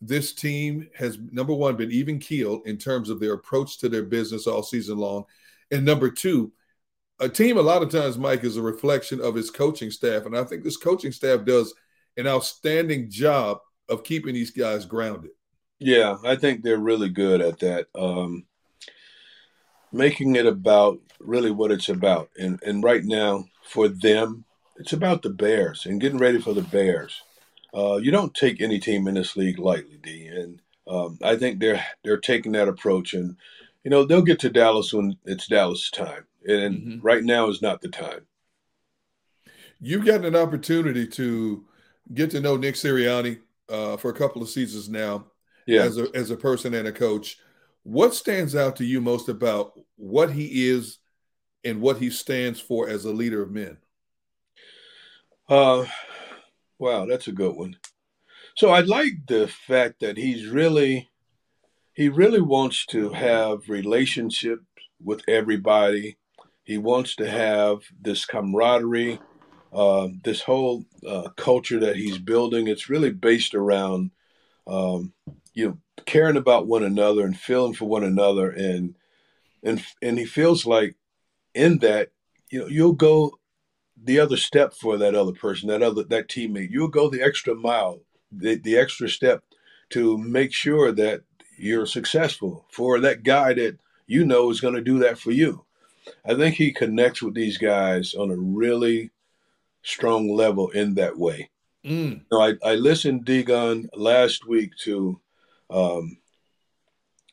this 0.00 0.32
team 0.32 0.88
has 0.94 1.18
number 1.32 1.52
one 1.52 1.76
been 1.76 1.90
even 1.90 2.18
keeled 2.18 2.66
in 2.66 2.76
terms 2.76 3.10
of 3.10 3.20
their 3.20 3.32
approach 3.32 3.78
to 3.78 3.88
their 3.88 4.04
business 4.04 4.46
all 4.46 4.62
season 4.62 4.98
long, 4.98 5.24
and 5.70 5.84
number 5.84 6.10
two, 6.10 6.52
a 7.20 7.28
team 7.28 7.58
a 7.58 7.62
lot 7.62 7.82
of 7.82 7.90
times, 7.90 8.16
Mike, 8.16 8.44
is 8.44 8.56
a 8.56 8.62
reflection 8.62 9.20
of 9.20 9.34
his 9.34 9.50
coaching 9.50 9.90
staff, 9.90 10.26
and 10.26 10.36
I 10.36 10.44
think 10.44 10.62
this 10.62 10.76
coaching 10.76 11.12
staff 11.12 11.44
does 11.44 11.74
an 12.16 12.26
outstanding 12.26 13.10
job 13.10 13.58
of 13.88 14.04
keeping 14.04 14.34
these 14.34 14.50
guys 14.50 14.84
grounded. 14.84 15.30
Yeah, 15.78 16.16
I 16.24 16.36
think 16.36 16.62
they're 16.62 16.78
really 16.78 17.08
good 17.08 17.40
at 17.40 17.58
that. 17.60 17.86
Um, 17.94 18.44
making 19.92 20.36
it 20.36 20.46
about 20.46 20.98
really 21.20 21.50
what 21.50 21.70
it's 21.70 21.88
about. 21.88 22.30
And 22.38 22.62
and 22.62 22.82
right 22.82 23.04
now 23.04 23.44
for 23.64 23.88
them, 23.88 24.44
it's 24.76 24.92
about 24.92 25.22
the 25.22 25.30
Bears 25.30 25.86
and 25.86 26.00
getting 26.00 26.18
ready 26.18 26.40
for 26.40 26.54
the 26.54 26.62
Bears. 26.62 27.22
Uh, 27.74 27.96
you 27.96 28.10
don't 28.10 28.34
take 28.34 28.60
any 28.60 28.78
team 28.78 29.06
in 29.08 29.14
this 29.14 29.36
league 29.36 29.58
lightly, 29.58 29.98
D. 30.02 30.26
And 30.26 30.62
um, 30.86 31.18
I 31.22 31.36
think 31.36 31.60
they're 31.60 31.84
they're 32.02 32.18
taking 32.18 32.52
that 32.52 32.68
approach, 32.68 33.14
and 33.14 33.36
you 33.84 33.90
know 33.90 34.04
they'll 34.04 34.22
get 34.22 34.40
to 34.40 34.50
Dallas 34.50 34.92
when 34.92 35.16
it's 35.24 35.46
Dallas 35.46 35.90
time, 35.90 36.24
and 36.46 36.76
mm-hmm. 36.76 37.00
right 37.00 37.22
now 37.22 37.48
is 37.48 37.62
not 37.62 37.80
the 37.80 37.88
time. 37.88 38.26
You've 39.80 40.06
gotten 40.06 40.24
an 40.24 40.36
opportunity 40.36 41.06
to 41.06 41.64
get 42.14 42.30
to 42.32 42.40
know 42.40 42.56
Nick 42.56 42.74
Sirianni 42.74 43.38
uh, 43.68 43.96
for 43.96 44.10
a 44.10 44.14
couple 44.14 44.42
of 44.42 44.48
seasons 44.48 44.88
now, 44.88 45.26
yeah. 45.66 45.82
as 45.82 45.98
a 45.98 46.08
as 46.14 46.30
a 46.30 46.36
person 46.36 46.74
and 46.74 46.88
a 46.88 46.92
coach. 46.92 47.38
What 47.82 48.14
stands 48.14 48.56
out 48.56 48.76
to 48.76 48.84
you 48.84 49.00
most 49.00 49.28
about 49.28 49.78
what 49.96 50.30
he 50.32 50.68
is 50.68 50.98
and 51.64 51.80
what 51.80 51.98
he 51.98 52.10
stands 52.10 52.60
for 52.60 52.88
as 52.88 53.04
a 53.04 53.12
leader 53.12 53.42
of 53.42 53.50
men? 53.50 53.78
Uh, 55.48 55.86
wow, 56.78 57.06
that's 57.06 57.28
a 57.28 57.32
good 57.32 57.56
one. 57.56 57.76
So 58.56 58.70
I 58.70 58.80
like 58.80 59.26
the 59.26 59.48
fact 59.48 60.00
that 60.00 60.16
he's 60.16 60.48
really, 60.48 61.10
he 61.92 62.08
really 62.08 62.40
wants 62.40 62.86
to 62.86 63.10
have 63.10 63.68
relationships 63.68 64.64
with 65.02 65.22
everybody. 65.28 66.16
He 66.64 66.78
wants 66.78 67.14
to 67.16 67.30
have 67.30 67.82
this 68.00 68.24
camaraderie, 68.24 69.20
uh, 69.72 70.08
this 70.24 70.42
whole 70.42 70.84
uh, 71.06 71.30
culture 71.36 71.78
that 71.80 71.96
he's 71.96 72.18
building. 72.18 72.66
It's 72.66 72.90
really 72.90 73.10
based 73.10 73.54
around, 73.54 74.10
um, 74.66 75.12
you 75.54 75.68
know, 75.68 75.78
caring 76.04 76.36
about 76.36 76.66
one 76.66 76.84
another 76.84 77.24
and 77.24 77.38
feeling 77.38 77.74
for 77.74 77.86
one 77.86 78.04
another, 78.04 78.50
and 78.50 78.94
and 79.62 79.82
and 80.02 80.18
he 80.18 80.24
feels 80.24 80.66
like 80.66 80.96
in 81.54 81.78
that, 81.78 82.10
you 82.50 82.60
know, 82.60 82.66
you'll 82.66 82.92
go 82.92 83.37
the 84.04 84.20
other 84.20 84.36
step 84.36 84.74
for 84.74 84.96
that 84.96 85.14
other 85.14 85.32
person, 85.32 85.68
that 85.68 85.82
other 85.82 86.04
that 86.04 86.28
teammate. 86.28 86.70
You'll 86.70 86.88
go 86.88 87.08
the 87.08 87.22
extra 87.22 87.54
mile 87.54 88.00
the, 88.32 88.56
the 88.56 88.76
extra 88.76 89.08
step 89.08 89.42
to 89.90 90.18
make 90.18 90.52
sure 90.52 90.92
that 90.92 91.22
you're 91.56 91.86
successful 91.86 92.66
for 92.70 93.00
that 93.00 93.22
guy 93.22 93.52
that 93.54 93.78
you 94.06 94.24
know 94.24 94.50
is 94.50 94.60
going 94.60 94.74
to 94.74 94.80
do 94.80 94.98
that 95.00 95.18
for 95.18 95.30
you. 95.30 95.64
I 96.24 96.34
think 96.34 96.54
he 96.54 96.72
connects 96.72 97.22
with 97.22 97.34
these 97.34 97.58
guys 97.58 98.14
on 98.14 98.30
a 98.30 98.36
really 98.36 99.10
strong 99.82 100.34
level 100.34 100.70
in 100.70 100.94
that 100.94 101.16
way. 101.16 101.50
Mm. 101.84 102.10
You 102.10 102.20
know, 102.30 102.40
I, 102.40 102.54
I 102.64 102.74
listened, 102.74 103.24
Degon, 103.24 103.88
last 103.94 104.46
week 104.46 104.72
to 104.84 105.20
um, 105.70 106.18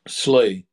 Slay. 0.07 0.65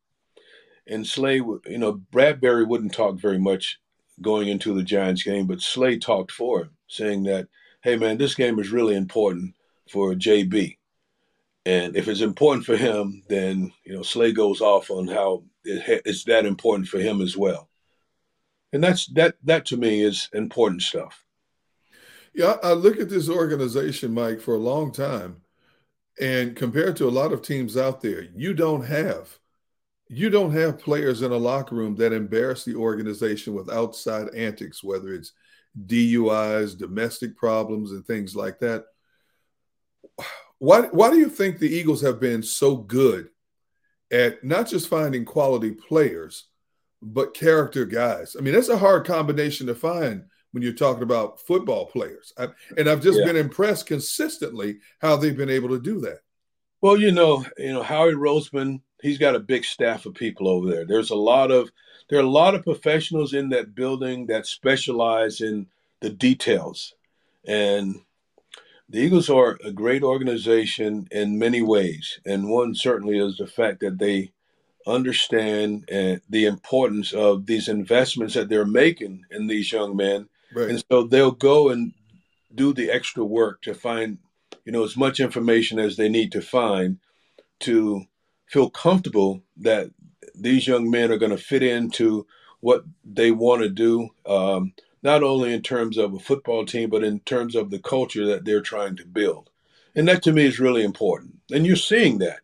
And 0.87 1.07
Slay, 1.07 1.35
you 1.35 1.77
know, 1.77 2.01
Bradberry 2.11 2.67
wouldn't 2.67 2.93
talk 2.93 3.19
very 3.19 3.39
much 3.39 3.79
going 4.21 4.47
into 4.47 4.73
the 4.73 4.83
Giants 4.83 5.23
game, 5.23 5.47
but 5.47 5.61
Slay 5.61 5.97
talked 5.97 6.31
for 6.31 6.61
him, 6.61 6.71
saying 6.87 7.23
that, 7.23 7.47
hey, 7.81 7.95
man, 7.95 8.17
this 8.17 8.35
game 8.35 8.59
is 8.59 8.71
really 8.71 8.95
important 8.95 9.55
for 9.89 10.13
JB. 10.13 10.77
And 11.65 11.95
if 11.95 12.07
it's 12.07 12.21
important 12.21 12.65
for 12.65 12.75
him, 12.75 13.23
then 13.29 13.71
you 13.85 13.93
know 13.93 14.03
Slay 14.03 14.33
goes 14.33 14.59
off 14.59 14.91
on 14.91 15.07
how 15.07 15.43
it, 15.63 16.01
it's 16.05 16.25
that 16.25 16.45
important 16.45 16.89
for 16.89 16.99
him 16.99 17.21
as 17.21 17.37
well. 17.37 17.69
And 18.73 18.83
that's 18.83 19.07
that. 19.13 19.35
That 19.43 19.65
to 19.67 19.77
me 19.77 20.01
is 20.01 20.29
important 20.33 20.81
stuff. 20.81 21.23
Yeah, 22.33 22.57
I 22.63 22.73
look 22.73 22.99
at 22.99 23.09
this 23.09 23.29
organization, 23.29 24.13
Mike, 24.13 24.41
for 24.41 24.55
a 24.55 24.59
long 24.59 24.91
time, 24.91 25.37
and 26.19 26.55
compared 26.55 26.97
to 26.97 27.07
a 27.07 27.11
lot 27.11 27.31
of 27.31 27.41
teams 27.41 27.77
out 27.77 28.01
there, 28.01 28.27
you 28.35 28.53
don't 28.53 28.85
have 28.85 29.39
you 30.15 30.29
don't 30.29 30.51
have 30.53 30.79
players 30.79 31.21
in 31.21 31.31
a 31.31 31.37
locker 31.37 31.75
room 31.75 31.95
that 31.95 32.13
embarrass 32.13 32.63
the 32.63 32.75
organization 32.75 33.53
with 33.53 33.69
outside 33.69 34.33
antics, 34.35 34.83
whether 34.83 35.13
it's 35.13 35.33
DUIs, 35.87 36.77
domestic 36.77 37.35
problems, 37.35 37.91
and 37.91 38.05
things 38.05 38.35
like 38.35 38.59
that 38.59 38.85
why 40.63 40.83
why 40.87 41.09
do 41.09 41.17
you 41.17 41.27
think 41.27 41.59
the 41.59 41.67
Eagles 41.67 42.01
have 42.01 42.21
been 42.21 42.41
so 42.41 42.77
good 42.77 43.27
at 44.11 44.45
not 44.45 44.65
just 44.65 44.87
finding 44.87 45.25
quality 45.25 45.71
players, 45.71 46.45
but 47.01 47.33
character 47.33 47.83
guys? 47.85 48.37
I 48.37 48.41
mean, 48.41 48.53
that's 48.53 48.69
a 48.69 48.77
hard 48.77 49.05
combination 49.05 49.67
to 49.67 49.75
find 49.75 50.23
when 50.51 50.63
you're 50.63 50.71
talking 50.71 51.03
about 51.03 51.41
football 51.41 51.87
players. 51.87 52.31
I, 52.37 52.47
and 52.77 52.87
I've 52.87 53.01
just 53.01 53.19
yeah. 53.19 53.25
been 53.25 53.35
impressed 53.35 53.87
consistently 53.87 54.77
how 54.99 55.17
they've 55.17 55.35
been 55.35 55.49
able 55.49 55.67
to 55.67 55.81
do 55.81 55.99
that. 56.01 56.19
Well, 56.83 56.99
you 56.99 57.13
know, 57.13 57.45
you 57.57 57.71
know, 57.71 57.81
Howie 57.81 58.11
Roseman, 58.11 58.81
he's 59.01 59.17
got 59.17 59.37
a 59.37 59.39
big 59.39 59.63
staff 59.63 60.05
of 60.05 60.15
people 60.15 60.49
over 60.49 60.69
there. 60.69 60.85
There's 60.85 61.11
a 61.11 61.15
lot 61.15 61.49
of 61.49 61.71
there 62.09 62.19
are 62.19 62.23
a 62.23 62.29
lot 62.29 62.55
of 62.55 62.65
professionals 62.65 63.33
in 63.33 63.47
that 63.49 63.73
building 63.73 64.25
that 64.25 64.45
specialize 64.45 65.39
in 65.39 65.67
the 66.01 66.09
details. 66.09 66.93
And 67.47 68.01
the 68.89 68.99
Eagles 68.99 69.29
are 69.29 69.57
a 69.63 69.71
great 69.71 70.03
organization 70.03 71.07
in 71.09 71.39
many 71.39 71.61
ways, 71.61 72.19
and 72.25 72.49
one 72.49 72.75
certainly 72.75 73.17
is 73.17 73.37
the 73.37 73.47
fact 73.47 73.79
that 73.79 73.97
they 73.97 74.33
understand 74.85 75.89
uh, 75.89 76.17
the 76.29 76.45
importance 76.45 77.13
of 77.13 77.45
these 77.45 77.69
investments 77.69 78.33
that 78.33 78.49
they're 78.49 78.65
making 78.65 79.23
in 79.31 79.47
these 79.47 79.71
young 79.71 79.95
men, 79.95 80.27
right. 80.53 80.69
and 80.69 80.83
so 80.91 81.03
they'll 81.03 81.31
go 81.31 81.69
and 81.69 81.93
do 82.53 82.73
the 82.73 82.91
extra 82.91 83.23
work 83.23 83.61
to 83.61 83.73
find, 83.73 84.17
you 84.65 84.71
know, 84.71 84.83
as 84.83 84.97
much 84.97 85.19
information 85.19 85.79
as 85.79 85.97
they 85.97 86.09
need 86.09 86.31
to 86.31 86.41
find 86.41 86.99
to 87.61 88.03
feel 88.47 88.69
comfortable 88.69 89.41
that 89.57 89.89
these 90.35 90.67
young 90.67 90.89
men 90.89 91.11
are 91.11 91.17
going 91.17 91.31
to 91.31 91.37
fit 91.37 91.63
into 91.63 92.25
what 92.59 92.83
they 93.03 93.31
want 93.31 93.61
to 93.61 93.69
do. 93.69 94.09
Um, 94.25 94.73
not 95.01 95.21
only 95.21 95.53
in 95.53 95.61
terms 95.61 95.97
of 95.97 96.13
a 96.13 96.19
football 96.19 96.65
team, 96.65 96.89
but 96.89 97.03
in 97.03 97.19
terms 97.21 97.55
of 97.55 97.69
the 97.69 97.79
culture 97.79 98.25
that 98.25 98.45
they're 98.45 98.61
trying 98.61 98.95
to 98.95 99.05
build. 99.05 99.49
And 99.95 100.07
that 100.07 100.23
to 100.23 100.31
me 100.31 100.45
is 100.45 100.59
really 100.59 100.83
important. 100.83 101.35
And 101.51 101.67
you're 101.67 101.75
seeing 101.75 102.19
that. 102.19 102.39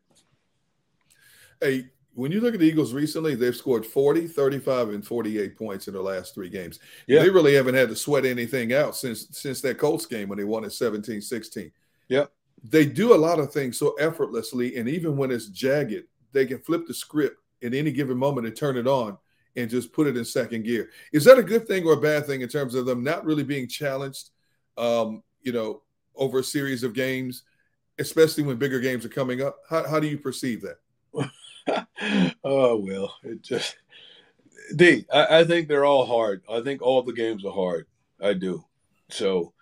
Hey, 1.61 1.85
when 2.13 2.33
you 2.33 2.41
look 2.41 2.53
at 2.53 2.59
the 2.59 2.65
Eagles 2.65 2.93
recently, 2.93 3.33
they've 3.35 3.55
scored 3.55 3.85
40, 3.85 4.27
35, 4.27 4.89
and 4.89 5.07
48 5.07 5.57
points 5.57 5.87
in 5.87 5.93
the 5.93 6.01
last 6.01 6.35
three 6.35 6.49
games. 6.49 6.79
Yeah. 7.07 7.23
They 7.23 7.29
really 7.29 7.55
haven't 7.55 7.75
had 7.75 7.89
to 7.89 7.95
sweat 7.95 8.25
anything 8.25 8.73
out 8.73 8.95
since 8.95 9.27
since 9.31 9.61
that 9.61 9.77
Colts 9.77 10.05
game 10.05 10.27
when 10.27 10.37
they 10.37 10.43
won 10.43 10.65
at 10.65 10.73
17 10.73 11.21
16. 11.21 11.71
Yeah. 12.09 12.25
They 12.63 12.85
do 12.85 13.13
a 13.13 13.15
lot 13.15 13.39
of 13.39 13.53
things 13.53 13.79
so 13.79 13.93
effortlessly. 13.93 14.75
And 14.75 14.89
even 14.89 15.15
when 15.15 15.31
it's 15.31 15.47
jagged, 15.47 16.03
they 16.33 16.45
can 16.45 16.59
flip 16.59 16.85
the 16.85 16.93
script 16.93 17.37
at 17.63 17.73
any 17.73 17.91
given 17.91 18.17
moment 18.17 18.47
and 18.47 18.55
turn 18.55 18.77
it 18.77 18.87
on 18.87 19.17
and 19.55 19.69
just 19.69 19.93
put 19.93 20.07
it 20.07 20.17
in 20.17 20.25
second 20.25 20.63
gear. 20.63 20.89
Is 21.13 21.23
that 21.25 21.39
a 21.39 21.43
good 21.43 21.67
thing 21.67 21.85
or 21.85 21.93
a 21.93 22.01
bad 22.01 22.25
thing 22.25 22.41
in 22.41 22.49
terms 22.49 22.75
of 22.75 22.85
them 22.85 23.03
not 23.03 23.25
really 23.25 23.43
being 23.43 23.67
challenged, 23.67 24.31
um, 24.77 25.23
you 25.41 25.51
know, 25.51 25.81
over 26.15 26.39
a 26.39 26.43
series 26.43 26.83
of 26.83 26.93
games, 26.93 27.43
especially 27.97 28.43
when 28.43 28.57
bigger 28.57 28.79
games 28.79 29.05
are 29.05 29.09
coming 29.09 29.41
up? 29.41 29.57
How, 29.69 29.87
how 29.87 29.99
do 29.99 30.07
you 30.07 30.17
perceive 30.17 30.61
that? 30.61 31.87
oh, 32.43 32.77
well, 32.77 33.15
it 33.23 33.41
just, 33.41 33.77
D, 34.75 35.05
I, 35.11 35.39
I 35.39 35.43
think 35.43 35.67
they're 35.67 35.85
all 35.85 36.05
hard. 36.05 36.43
I 36.49 36.61
think 36.61 36.81
all 36.81 37.03
the 37.03 37.13
games 37.13 37.45
are 37.45 37.53
hard. 37.53 37.87
I 38.21 38.33
do. 38.33 38.63
So, 39.09 39.53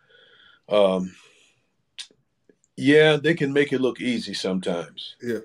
um, 0.67 1.13
yeah, 2.77 3.17
they 3.17 3.33
can 3.33 3.51
make 3.51 3.73
it 3.73 3.81
look 3.81 3.99
easy 3.99 4.33
sometimes. 4.33 5.15
Yeah. 5.21 5.39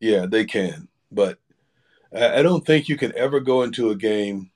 Yeah, 0.00 0.26
they 0.26 0.46
can. 0.46 0.88
But 1.12 1.38
I 2.12 2.42
don't 2.42 2.66
think 2.66 2.88
you 2.88 2.96
can 2.96 3.16
ever 3.16 3.38
go 3.38 3.62
into 3.62 3.90
a 3.90 3.96
game, 3.96 4.50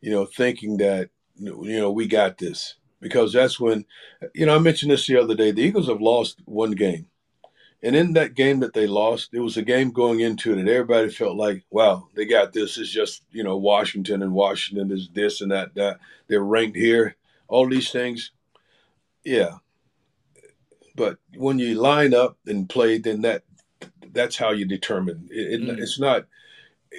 you 0.00 0.10
know, 0.10 0.24
thinking 0.24 0.78
that 0.78 1.10
you 1.36 1.78
know 1.78 1.92
we 1.92 2.08
got 2.08 2.38
this 2.38 2.74
because 3.00 3.32
that's 3.32 3.60
when, 3.60 3.84
you 4.34 4.46
know, 4.46 4.56
I 4.56 4.58
mentioned 4.58 4.90
this 4.90 5.06
the 5.06 5.20
other 5.20 5.34
day. 5.36 5.52
The 5.52 5.62
Eagles 5.62 5.86
have 5.88 6.00
lost 6.00 6.40
one 6.46 6.72
game, 6.72 7.06
and 7.82 7.94
in 7.94 8.14
that 8.14 8.34
game 8.34 8.60
that 8.60 8.72
they 8.72 8.86
lost, 8.86 9.30
it 9.32 9.40
was 9.40 9.56
a 9.56 9.62
game 9.62 9.92
going 9.92 10.20
into 10.20 10.52
it 10.52 10.56
that 10.56 10.72
everybody 10.72 11.10
felt 11.10 11.36
like, 11.36 11.64
wow, 11.70 12.08
they 12.16 12.24
got 12.24 12.52
this. 12.52 12.78
It's 12.78 12.90
just 12.90 13.22
you 13.30 13.44
know 13.44 13.56
Washington 13.56 14.22
and 14.22 14.32
Washington 14.32 14.90
is 14.90 15.08
this 15.12 15.40
and 15.40 15.52
that 15.52 15.74
that 15.74 15.98
they're 16.28 16.40
ranked 16.40 16.76
here. 16.76 17.14
All 17.46 17.68
these 17.68 17.90
things, 17.90 18.32
yeah. 19.24 19.58
But 20.98 21.18
when 21.36 21.58
you 21.58 21.74
line 21.76 22.12
up 22.12 22.36
and 22.46 22.68
play, 22.68 22.98
then 22.98 23.22
that 23.22 23.44
that's 24.12 24.36
how 24.36 24.50
you 24.50 24.64
determine 24.64 25.28
it, 25.30 25.60
mm. 25.60 25.78
it's 25.78 26.00
not 26.00 26.26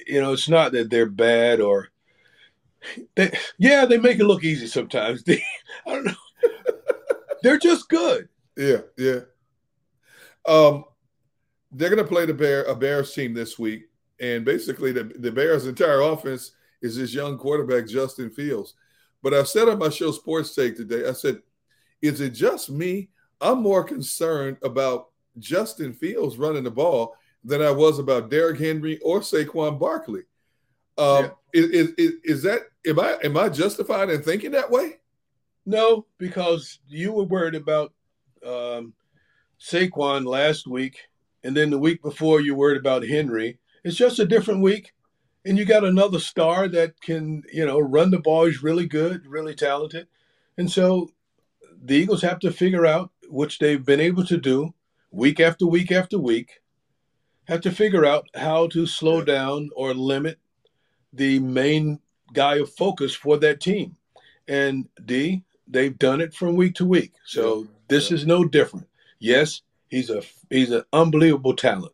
you 0.07 0.21
know, 0.21 0.33
it's 0.33 0.49
not 0.49 0.71
that 0.73 0.89
they're 0.89 1.05
bad 1.09 1.59
or 1.61 1.89
they, 3.15 3.31
yeah, 3.57 3.85
they 3.85 3.97
make 3.97 4.19
it 4.19 4.25
look 4.25 4.43
easy 4.43 4.67
sometimes. 4.67 5.23
They, 5.25 5.43
I 5.85 5.91
don't 5.91 6.05
know. 6.05 6.13
they're 7.43 7.59
just 7.59 7.89
good. 7.89 8.29
Yeah, 8.57 8.81
yeah. 8.97 9.19
Um, 10.47 10.85
they're 11.71 11.89
going 11.89 12.03
to 12.03 12.09
play 12.09 12.25
the 12.25 12.33
Bear 12.33 12.63
a 12.63 12.75
Bears 12.75 13.13
team 13.13 13.33
this 13.33 13.59
week, 13.59 13.83
and 14.19 14.43
basically 14.43 14.91
the 14.91 15.03
the 15.03 15.31
Bears' 15.31 15.67
entire 15.67 16.01
offense 16.01 16.51
is 16.81 16.97
this 16.97 17.13
young 17.13 17.37
quarterback 17.37 17.87
Justin 17.87 18.31
Fields. 18.31 18.73
But 19.21 19.33
I 19.33 19.43
said 19.43 19.67
on 19.67 19.79
my 19.79 19.89
show 19.89 20.11
Sports 20.11 20.55
Take 20.55 20.75
today, 20.75 21.07
I 21.07 21.13
said, 21.13 21.41
"Is 22.01 22.21
it 22.21 22.31
just 22.31 22.69
me? 22.69 23.09
I'm 23.41 23.61
more 23.61 23.83
concerned 23.83 24.57
about 24.63 25.09
Justin 25.37 25.93
Fields 25.93 26.37
running 26.37 26.63
the 26.63 26.71
ball 26.71 27.15
than 27.43 27.61
I 27.61 27.71
was 27.71 27.99
about 27.99 28.29
Derrick 28.29 28.59
Henry 28.59 28.99
or 28.99 29.21
Saquon 29.21 29.79
Barkley. 29.79 30.23
Um, 30.97 31.31
yeah. 31.53 31.61
is, 31.61 31.89
is, 31.97 32.13
is 32.23 32.43
that 32.43 32.61
am 32.85 32.99
I 32.99 33.17
am 33.23 33.37
I 33.37 33.49
justified 33.49 34.09
in 34.09 34.21
thinking 34.21 34.51
that 34.51 34.69
way? 34.69 34.97
No, 35.65 36.05
because 36.17 36.79
you 36.87 37.13
were 37.13 37.23
worried 37.23 37.55
about 37.55 37.93
um, 38.45 38.93
Saquon 39.59 40.25
last 40.25 40.67
week, 40.67 40.97
and 41.43 41.55
then 41.55 41.69
the 41.69 41.77
week 41.77 42.01
before 42.01 42.41
you 42.41 42.55
worried 42.55 42.79
about 42.79 43.07
Henry. 43.07 43.59
It's 43.85 43.95
just 43.95 44.19
a 44.19 44.25
different 44.25 44.61
week, 44.61 44.93
and 45.45 45.57
you 45.57 45.63
got 45.63 45.85
another 45.85 46.19
star 46.19 46.67
that 46.67 46.99
can 46.99 47.43
you 47.53 47.65
know 47.65 47.79
run 47.79 48.11
the 48.11 48.19
ball. 48.19 48.45
He's 48.45 48.61
really 48.61 48.87
good, 48.87 49.25
really 49.25 49.55
talented, 49.55 50.07
and 50.57 50.69
so 50.69 51.11
the 51.81 51.95
Eagles 51.95 52.21
have 52.21 52.39
to 52.39 52.51
figure 52.51 52.85
out 52.85 53.11
which 53.29 53.59
they've 53.59 53.85
been 53.85 53.99
able 53.99 54.25
to 54.25 54.37
do 54.37 54.73
week 55.11 55.39
after 55.39 55.65
week 55.65 55.91
after 55.91 56.17
week. 56.17 56.61
Have 57.47 57.61
to 57.61 57.71
figure 57.71 58.05
out 58.05 58.27
how 58.35 58.67
to 58.67 58.85
slow 58.85 59.23
down 59.23 59.69
or 59.75 59.93
limit 59.93 60.37
the 61.13 61.39
main 61.39 61.99
guy 62.33 62.57
of 62.57 62.71
focus 62.73 63.15
for 63.15 63.37
that 63.37 63.59
team. 63.59 63.95
And 64.47 64.87
D, 65.05 65.43
they've 65.67 65.97
done 65.97 66.21
it 66.21 66.33
from 66.33 66.55
week 66.55 66.75
to 66.75 66.85
week. 66.85 67.13
So 67.25 67.67
this 67.87 68.11
is 68.11 68.25
no 68.25 68.45
different. 68.45 68.87
Yes, 69.19 69.61
he's 69.89 70.09
a 70.09 70.21
he's 70.49 70.71
an 70.71 70.83
unbelievable 70.93 71.55
talent. 71.55 71.93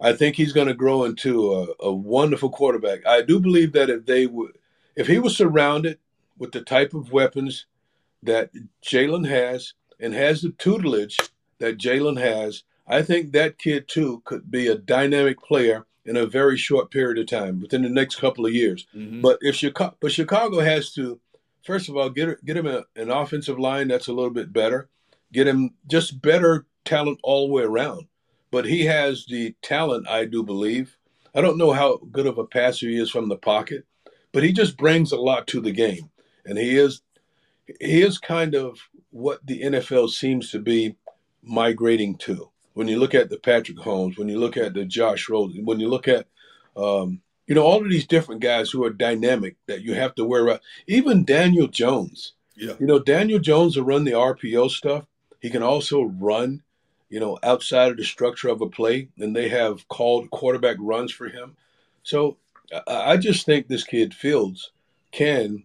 I 0.00 0.12
think 0.12 0.34
he's 0.34 0.52
going 0.52 0.66
to 0.66 0.74
grow 0.74 1.04
into 1.04 1.54
a, 1.54 1.66
a 1.80 1.92
wonderful 1.92 2.50
quarterback. 2.50 3.06
I 3.06 3.22
do 3.22 3.38
believe 3.38 3.72
that 3.72 3.88
if 3.88 4.04
they 4.04 4.26
would, 4.26 4.58
if 4.96 5.06
he 5.06 5.18
was 5.18 5.36
surrounded 5.36 5.98
with 6.38 6.50
the 6.50 6.62
type 6.62 6.92
of 6.92 7.12
weapons 7.12 7.66
that 8.24 8.50
Jalen 8.82 9.28
has 9.28 9.74
and 10.02 10.12
has 10.12 10.42
the 10.42 10.50
tutelage 10.50 11.16
that 11.60 11.78
Jalen 11.78 12.20
has, 12.20 12.64
I 12.86 13.02
think 13.02 13.32
that 13.32 13.58
kid 13.58 13.88
too 13.88 14.20
could 14.24 14.50
be 14.50 14.66
a 14.66 14.74
dynamic 14.74 15.40
player 15.40 15.86
in 16.04 16.16
a 16.16 16.26
very 16.26 16.58
short 16.58 16.90
period 16.90 17.18
of 17.18 17.26
time 17.26 17.60
within 17.60 17.82
the 17.82 17.88
next 17.88 18.16
couple 18.16 18.44
of 18.44 18.52
years. 18.52 18.86
Mm-hmm. 18.94 19.20
But 19.20 19.38
if 19.40 19.54
Chicago, 19.54 19.96
but 20.00 20.12
Chicago 20.12 20.58
has 20.60 20.92
to, 20.94 21.20
first 21.64 21.88
of 21.88 21.96
all, 21.96 22.10
get 22.10 22.44
get 22.44 22.56
him 22.56 22.66
a, 22.66 22.84
an 22.96 23.10
offensive 23.10 23.58
line 23.58 23.88
that's 23.88 24.08
a 24.08 24.12
little 24.12 24.32
bit 24.32 24.52
better, 24.52 24.88
get 25.32 25.46
him 25.46 25.70
just 25.86 26.20
better 26.20 26.66
talent 26.84 27.20
all 27.22 27.46
the 27.46 27.52
way 27.52 27.62
around. 27.62 28.08
But 28.50 28.66
he 28.66 28.84
has 28.86 29.24
the 29.26 29.54
talent, 29.62 30.08
I 30.08 30.24
do 30.24 30.42
believe. 30.42 30.98
I 31.34 31.40
don't 31.40 31.56
know 31.56 31.72
how 31.72 32.00
good 32.10 32.26
of 32.26 32.36
a 32.36 32.44
passer 32.44 32.86
he 32.86 32.98
is 32.98 33.10
from 33.10 33.28
the 33.28 33.38
pocket, 33.38 33.86
but 34.32 34.42
he 34.42 34.52
just 34.52 34.76
brings 34.76 35.12
a 35.12 35.16
lot 35.16 35.46
to 35.46 35.60
the 35.60 35.72
game, 35.72 36.10
and 36.44 36.58
he 36.58 36.76
is 36.76 37.02
he 37.80 38.02
is 38.02 38.18
kind 38.18 38.54
of 38.54 38.80
what 39.12 39.46
the 39.46 39.62
NFL 39.62 40.10
seems 40.10 40.50
to 40.50 40.58
be 40.58 40.96
migrating 41.42 42.16
to 42.16 42.50
when 42.74 42.88
you 42.88 42.98
look 42.98 43.14
at 43.14 43.30
the 43.30 43.38
Patrick 43.38 43.78
Mahomes, 43.78 44.18
when 44.18 44.28
you 44.28 44.38
look 44.38 44.56
at 44.56 44.74
the 44.74 44.84
Josh 44.84 45.28
Rosen, 45.28 45.64
when 45.64 45.80
you 45.80 45.88
look 45.88 46.08
at 46.08 46.26
um, 46.76 47.20
you 47.46 47.54
know 47.54 47.62
all 47.62 47.82
of 47.82 47.90
these 47.90 48.06
different 48.06 48.40
guys 48.40 48.70
who 48.70 48.84
are 48.84 48.90
dynamic 48.90 49.56
that 49.66 49.82
you 49.82 49.94
have 49.94 50.14
to 50.16 50.24
wear 50.24 50.48
out. 50.50 50.60
Even 50.86 51.24
Daniel 51.24 51.66
Jones. 51.66 52.32
Yeah. 52.56 52.74
You 52.78 52.86
know, 52.86 52.98
Daniel 52.98 53.38
Jones 53.38 53.76
will 53.76 53.84
run 53.84 54.04
the 54.04 54.12
RPO 54.12 54.70
stuff. 54.70 55.06
He 55.40 55.50
can 55.50 55.62
also 55.62 56.02
run, 56.02 56.62
you 57.08 57.18
know, 57.18 57.38
outside 57.42 57.90
of 57.90 57.96
the 57.96 58.04
structure 58.04 58.48
of 58.48 58.60
a 58.60 58.68
play, 58.68 59.08
and 59.18 59.34
they 59.34 59.48
have 59.48 59.88
called 59.88 60.30
quarterback 60.30 60.76
runs 60.78 61.12
for 61.12 61.28
him. 61.28 61.56
So 62.02 62.36
I 62.86 63.16
just 63.16 63.46
think 63.46 63.66
this 63.66 63.84
kid 63.84 64.14
Fields 64.14 64.70
can, 65.10 65.64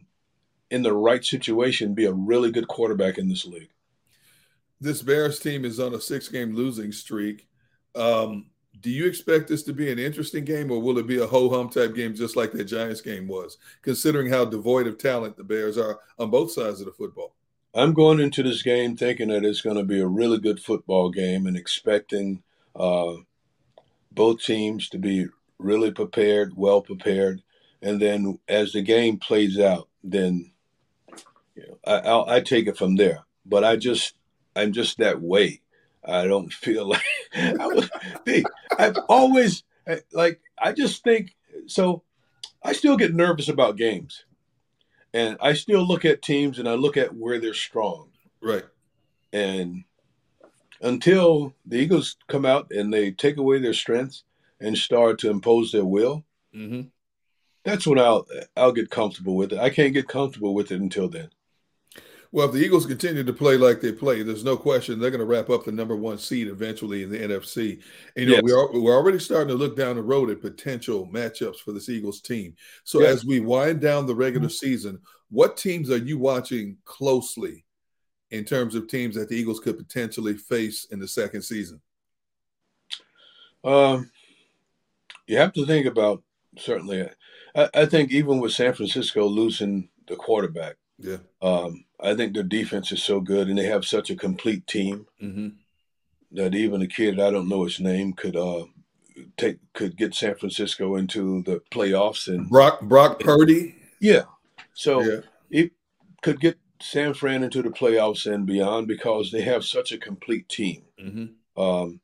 in 0.72 0.84
the 0.84 0.94
right 0.94 1.24
situation, 1.24 1.94
be 1.94 2.06
a 2.06 2.14
really 2.14 2.52
good 2.52 2.68
quarterback 2.68 3.18
in 3.18 3.30
this 3.30 3.46
league 3.46 3.70
this 4.80 5.02
Bears 5.02 5.40
team 5.40 5.66
is 5.66 5.80
on 5.80 5.94
a 5.94 6.02
six 6.02 6.28
game 6.30 6.56
losing 6.56 6.92
streak. 6.92 7.48
Um, 7.96 8.48
do 8.80 8.92
you 8.92 9.08
expect 9.08 9.48
this 9.48 9.64
to 9.64 9.74
be 9.74 9.92
an 9.92 9.98
interesting 9.98 10.46
game 10.46 10.72
or 10.72 10.80
will 10.80 11.00
it 11.00 11.08
be 11.08 11.20
a 11.20 11.26
ho 11.26 11.50
hum 11.50 11.70
type 11.70 11.96
game 11.96 12.14
just 12.14 12.36
like 12.36 12.52
that 12.52 12.66
Giants 12.66 13.02
game 13.02 13.28
was, 13.28 13.58
considering 13.82 14.32
how 14.32 14.46
devoid 14.46 14.88
of 14.88 14.98
talent 14.98 15.36
the 15.36 15.44
Bears 15.44 15.78
are 15.78 16.00
on 16.20 16.30
both 16.30 16.52
sides 16.52 16.80
of 16.80 16.86
the 16.86 16.92
football? 16.92 17.34
I'm 17.74 17.94
going 17.94 18.20
into 18.20 18.44
this 18.44 18.62
game 18.62 18.96
thinking 18.96 19.30
that 19.30 19.44
it's 19.44 19.62
going 19.62 19.78
to 19.78 19.84
be 19.84 20.00
a 20.00 20.08
really 20.08 20.40
good 20.40 20.60
football 20.60 21.10
game 21.10 21.48
and 21.48 21.58
expecting 21.58 22.44
uh, 22.76 23.14
both 24.12 24.44
teams 24.44 24.90
to 24.90 25.00
be 25.00 25.28
really 25.58 25.92
prepared, 25.92 26.54
well 26.56 26.82
prepared. 26.82 27.42
And 27.82 28.00
then 28.00 28.40
as 28.48 28.74
the 28.74 28.82
game 28.82 29.18
plays 29.18 29.60
out, 29.60 29.90
then 30.04 30.52
you 31.58 31.64
know, 31.68 31.78
I, 31.86 31.98
I'll, 32.00 32.26
I 32.30 32.42
take 32.42 32.68
it 32.68 32.78
from 32.78 32.96
there. 32.96 33.26
But 33.46 33.64
I 33.64 33.76
just 33.76 34.14
I'm 34.56 34.72
just 34.74 34.98
that 34.98 35.22
way. 35.22 35.62
I 36.06 36.28
don't 36.28 36.52
feel 36.54 36.88
like 36.88 37.04
I 37.34 37.68
was, 37.68 37.90
I've 38.78 38.98
always 39.10 39.64
like 40.12 40.40
I 40.58 40.74
just 40.74 41.04
think 41.04 41.36
so. 41.66 42.04
I 42.64 42.74
still 42.74 42.98
get 42.98 43.14
nervous 43.14 43.50
about 43.50 43.78
games, 43.78 44.26
and 45.14 45.38
I 45.42 45.54
still 45.54 45.86
look 45.86 46.06
at 46.06 46.22
teams 46.22 46.60
and 46.60 46.68
I 46.68 46.74
look 46.74 46.98
at 46.98 47.16
where 47.16 47.40
they're 47.40 47.54
strong. 47.54 48.10
Right. 48.42 48.66
And 49.34 49.84
until 50.82 51.54
the 51.66 51.78
Eagles 51.78 52.18
come 52.28 52.46
out 52.46 52.72
and 52.72 52.94
they 52.94 53.12
take 53.12 53.38
away 53.38 53.60
their 53.60 53.74
strengths 53.74 54.24
and 54.60 54.78
start 54.78 55.20
to 55.20 55.30
impose 55.30 55.72
their 55.72 55.86
will, 55.86 56.24
mm-hmm. 56.54 56.82
that's 57.64 57.88
when 57.88 58.00
I'll 58.00 58.28
I'll 58.56 58.72
get 58.72 58.90
comfortable 58.90 59.36
with 59.36 59.54
it. 59.54 59.60
I 59.60 59.70
can't 59.70 59.94
get 59.94 60.08
comfortable 60.08 60.54
with 60.54 60.72
it 60.72 60.82
until 60.82 61.10
then. 61.10 61.30
Well, 62.32 62.48
if 62.48 62.54
the 62.54 62.60
Eagles 62.60 62.86
continue 62.86 63.24
to 63.24 63.34
play 63.34 63.58
like 63.58 63.80
they 63.80 63.92
play, 63.92 64.22
there's 64.22 64.44
no 64.44 64.58
question 64.58 65.00
they're 65.00 65.12
going 65.12 65.20
to 65.20 65.26
wrap 65.26 65.50
up 65.50 65.64
the 65.64 65.72
number 65.72 65.96
one 65.96 66.18
seed 66.18 66.48
eventually 66.48 67.04
in 67.04 67.10
the 67.10 67.20
NFC. 67.20 67.82
And, 68.16 68.30
you 68.30 68.36
know, 68.36 68.42
we 68.44 68.52
are, 68.52 68.72
we're 68.72 68.96
already 68.96 69.20
starting 69.20 69.48
to 69.48 69.54
look 69.54 69.78
down 69.78 69.96
the 69.96 70.02
road 70.02 70.30
at 70.30 70.42
potential 70.42 71.08
matchups 71.08 71.60
for 71.60 71.72
this 71.72 71.90
Eagles 71.90 72.22
team. 72.22 72.54
So 72.84 73.02
yes. 73.02 73.16
as 73.16 73.26
we 73.26 73.40
wind 73.40 73.80
down 73.80 74.06
the 74.06 74.16
regular 74.16 74.50
season, 74.50 75.00
what 75.30 75.58
teams 75.58 75.90
are 75.90 75.98
you 75.98 76.18
watching 76.18 76.78
closely 76.84 77.66
in 78.32 78.44
terms 78.44 78.76
of 78.76 78.88
teams 78.88 79.16
that 79.16 79.30
the 79.30 79.36
Eagles 79.36 79.62
could 79.62 79.78
potentially 79.78 80.36
face 80.36 80.86
in 80.92 81.00
the 81.00 81.08
second 81.08 81.44
season? 81.44 81.82
Um, 83.64 84.12
you 85.28 85.38
have 85.38 85.54
to 85.54 85.66
think 85.66 85.86
about 85.86 86.24
certainly. 86.58 87.10
I, 87.56 87.70
I 87.74 87.86
think 87.86 88.12
even 88.12 88.40
with 88.40 88.54
San 88.54 88.74
Francisco 88.74 89.26
losing 89.26 89.90
the 90.08 90.16
quarterback, 90.16 90.76
yeah. 91.00 91.18
Um, 91.42 91.86
I 92.00 92.16
think 92.16 92.34
their 92.34 92.44
defense 92.44 92.92
is 92.92 93.04
so 93.04 93.20
good, 93.20 93.48
and 93.48 93.58
they 93.58 93.66
have 93.66 93.86
such 93.86 94.10
a 94.10 94.16
complete 94.16 94.68
team 94.68 95.08
mm-hmm. 95.22 95.50
that 96.32 96.56
even 96.56 96.82
a 96.82 96.88
kid 96.88 97.20
I 97.20 97.32
don't 97.32 97.50
know 97.50 97.64
his 97.64 97.80
name 97.80 98.14
could 98.14 98.36
uh, 98.36 98.66
take 99.38 99.58
could 99.74 99.98
get 99.98 100.16
San 100.16 100.36
Francisco 100.36 100.96
into 100.96 101.44
the 101.44 101.62
playoffs. 101.72 102.28
And 102.28 102.50
Brock 102.50 102.82
Brock 102.82 103.20
Purdy, 103.20 103.76
yeah. 104.00 104.24
So 104.74 105.02
yeah. 105.02 105.20
it 105.50 105.72
could 106.22 106.40
get 106.40 106.58
San 106.82 107.14
Fran 107.14 107.44
into 107.44 107.62
the 107.62 107.70
playoffs 107.70 108.32
and 108.32 108.46
beyond 108.46 108.88
because 108.88 109.32
they 109.32 109.42
have 109.42 109.66
such 109.66 109.92
a 109.92 109.98
complete 109.98 110.48
team. 110.50 110.84
Mm-hmm. 111.02 111.62
Um, 111.62 112.00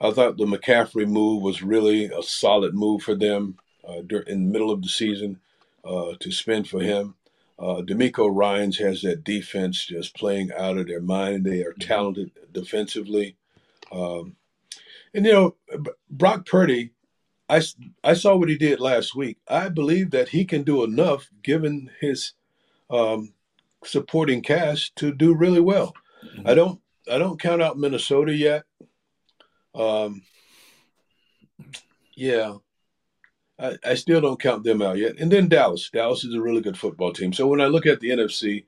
I 0.00 0.10
thought 0.10 0.36
the 0.36 0.44
McCaffrey 0.44 1.06
move 1.06 1.42
was 1.42 1.62
really 1.62 2.06
a 2.06 2.22
solid 2.22 2.74
move 2.74 3.02
for 3.02 3.14
them 3.14 3.56
uh, 3.88 4.00
in 4.26 4.44
the 4.44 4.52
middle 4.52 4.70
of 4.70 4.82
the 4.82 4.88
season 4.88 5.40
uh, 5.84 6.12
to 6.20 6.30
spend 6.30 6.68
for 6.68 6.80
him. 6.80 7.14
Uh, 7.58 7.82
DeMeco 7.82 8.28
Ryans 8.32 8.78
has 8.78 9.02
that 9.02 9.24
defense 9.24 9.86
just 9.86 10.16
playing 10.16 10.50
out 10.56 10.78
of 10.78 10.88
their 10.88 11.00
mind. 11.00 11.44
They 11.44 11.62
are 11.62 11.72
mm-hmm. 11.72 11.88
talented 11.88 12.30
defensively. 12.52 13.36
Um, 13.92 14.36
and, 15.14 15.24
you 15.24 15.32
know, 15.32 15.56
Brock 16.10 16.46
Purdy, 16.46 16.90
I, 17.48 17.62
I 18.02 18.14
saw 18.14 18.36
what 18.36 18.48
he 18.48 18.56
did 18.56 18.80
last 18.80 19.14
week. 19.14 19.38
I 19.46 19.68
believe 19.68 20.10
that 20.10 20.30
he 20.30 20.44
can 20.44 20.62
do 20.62 20.82
enough 20.82 21.28
given 21.42 21.90
his 22.00 22.32
um, 22.90 23.34
supporting 23.84 24.42
cast 24.42 24.96
to 24.96 25.12
do 25.12 25.34
really 25.34 25.60
well. 25.60 25.94
Mm-hmm. 26.24 26.48
I 26.48 26.54
don't 26.54 26.80
I 27.10 27.18
don't 27.18 27.40
count 27.40 27.62
out 27.62 27.78
Minnesota 27.78 28.34
yet. 28.34 28.64
Um, 29.74 30.22
yeah, 32.14 32.54
I, 33.64 33.90
I, 33.90 33.94
still 33.94 34.20
don't 34.20 34.40
count 34.40 34.64
them 34.64 34.82
out 34.82 34.98
yet. 34.98 35.18
And 35.18 35.30
then 35.30 35.48
Dallas. 35.48 35.90
Dallas 35.90 36.24
is 36.24 36.34
a 36.34 36.40
really 36.40 36.60
good 36.60 36.76
football 36.76 37.12
team. 37.12 37.32
So 37.32 37.46
when 37.46 37.60
I 37.60 37.66
look 37.66 37.86
at 37.86 38.00
the 38.00 38.10
NFC, 38.10 38.64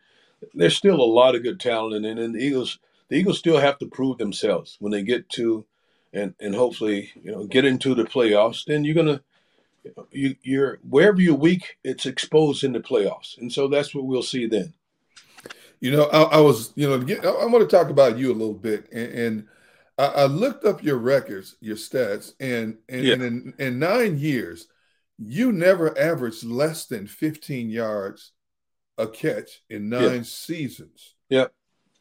there's 0.55 0.77
still 0.77 1.01
a 1.01 1.03
lot 1.03 1.35
of 1.35 1.43
good 1.43 1.61
talent, 1.61 2.05
and, 2.05 2.19
and 2.19 2.35
the 2.35 2.41
Eagles, 2.41 2.79
the 3.09 3.17
Eagles 3.17 3.39
still 3.39 3.59
have 3.59 3.79
to 3.79 3.87
prove 3.87 4.19
themselves 4.19 4.77
when 4.81 4.93
they 4.93 5.03
get 5.03 5.29
to, 5.31 5.65
and 6.13 6.35
and 6.41 6.55
hopefully 6.55 7.11
you 7.23 7.33
know 7.33 7.47
get 7.47 7.65
into 7.65 7.95
the 7.95 8.05
playoffs. 8.05 8.65
Then 8.65 8.85
you're 8.85 8.95
gonna, 8.95 9.23
you 10.11 10.37
you're 10.43 10.79
wherever 10.89 11.21
you're 11.21 11.35
weak, 11.35 11.79
it's 11.85 12.07
exposed 12.07 12.65
in 12.65 12.73
the 12.73 12.81
playoffs, 12.81 13.39
and 13.39 13.53
so 13.53 13.69
that's 13.69 13.95
what 13.95 14.05
we'll 14.05 14.23
see 14.23 14.47
then. 14.47 14.75
You 15.81 15.93
know, 15.93 16.05
I, 16.05 16.23
I 16.23 16.41
was, 16.41 16.73
you 16.75 16.89
know, 16.89 16.95
I, 16.95 17.43
I 17.43 17.47
want 17.47 17.69
to 17.69 17.77
talk 17.77 17.91
about 17.91 18.17
you 18.17 18.33
a 18.33 18.35
little 18.35 18.55
bit, 18.55 18.91
and, 18.93 19.13
and 19.13 19.49
I, 19.99 20.07
I, 20.07 20.25
looked 20.25 20.65
up 20.65 20.83
your 20.83 20.97
records, 20.97 21.57
your 21.61 21.77
stats, 21.77 22.33
and 22.41 22.79
and, 22.89 23.05
yeah. 23.05 23.15
and 23.15 23.23
in, 23.23 23.55
in 23.59 23.79
nine 23.79 24.19
years 24.19 24.69
you 25.19 25.53
never 25.53 25.99
averaged 25.99 26.45
less 26.45 26.87
than 26.87 27.07
15 27.07 27.71
yards 27.71 28.33
a 28.99 29.07
catch 29.07 29.63
in 29.69 29.89
nine 29.89 30.17
yeah. 30.17 30.23
seasons. 30.23 31.15
Yeah. 31.29 31.47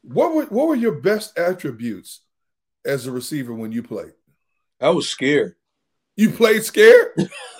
What 0.01 0.34
were 0.34 0.45
what 0.45 0.67
were 0.67 0.75
your 0.75 0.93
best 0.93 1.38
attributes 1.38 2.21
as 2.86 3.08
a 3.08 3.12
receiver 3.12 3.54
when 3.54 3.71
you 3.71 3.84
played? 3.84 4.13
I 4.80 4.89
was 4.89 5.10
scared. 5.10 5.56
You 6.15 6.30
played 6.32 6.63
scared? 6.63 7.12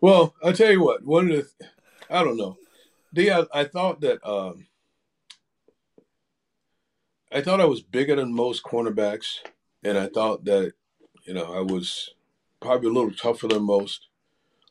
well, 0.00 0.34
I'll 0.42 0.52
tell 0.52 0.70
you 0.70 0.82
what, 0.82 1.04
one 1.04 1.30
of 1.30 1.36
the, 1.36 1.48
I 2.10 2.22
don't 2.22 2.36
know. 2.36 2.56
D, 3.12 3.30
I, 3.30 3.44
I 3.52 3.64
thought 3.64 4.00
that 4.02 4.24
um, 4.26 4.66
I 7.32 7.40
thought 7.40 7.60
I 7.60 7.64
was 7.64 7.82
bigger 7.82 8.16
than 8.16 8.32
most 8.32 8.62
cornerbacks, 8.62 9.38
and 9.82 9.98
I 9.98 10.06
thought 10.08 10.44
that 10.44 10.72
you 11.24 11.34
know 11.34 11.52
I 11.52 11.60
was 11.60 12.10
probably 12.60 12.88
a 12.88 12.92
little 12.92 13.12
tougher 13.12 13.48
than 13.48 13.64
most. 13.64 14.08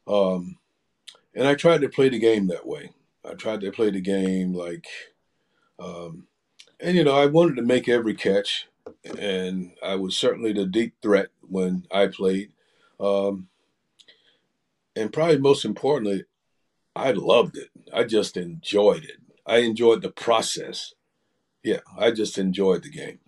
Um, 0.08 0.58
and 1.36 1.48
I 1.48 1.56
tried 1.56 1.82
to 1.82 1.90
play 1.90 2.10
the 2.10 2.20
game 2.20 2.48
that 2.48 2.68
way. 2.68 2.92
I 3.24 3.34
tried 3.34 3.62
to 3.62 3.72
play 3.72 3.92
the 3.92 4.02
game 4.02 4.54
like, 4.54 4.88
um, 5.80 6.28
and 6.80 6.96
you 6.96 7.04
know 7.04 7.18
I 7.18 7.28
wanted 7.28 7.56
to 7.58 7.62
make 7.62 7.88
every 7.88 8.16
catch, 8.16 8.68
and 9.18 9.74
I 9.84 9.96
was 9.96 10.18
certainly 10.18 10.54
the 10.54 10.66
deep 10.66 10.96
threat 11.02 11.30
when 11.42 11.86
I 11.92 12.08
played. 12.08 12.52
Um, 13.00 13.48
and 14.96 15.14
probably 15.14 15.38
most 15.38 15.66
importantly, 15.66 16.26
I 16.96 17.12
loved 17.12 17.58
it. 17.58 17.70
I 17.94 18.04
just 18.04 18.36
enjoyed 18.36 19.04
it. 19.06 19.18
I 19.46 19.58
enjoyed 19.58 20.02
the 20.02 20.12
process 20.12 20.94
yeah, 21.64 21.80
I 21.98 22.12
just 22.12 22.38
enjoyed 22.38 22.84
the 22.84 22.90
game. 22.90 23.20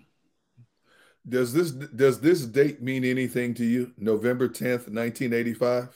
Does 1.27 1.53
this 1.53 1.71
does 1.71 2.19
this 2.19 2.45
date 2.45 2.81
mean 2.81 3.05
anything 3.05 3.53
to 3.55 3.63
you? 3.63 3.93
November 3.97 4.47
tenth, 4.47 4.89
nineteen 4.89 5.33
eighty 5.33 5.53
five. 5.53 5.89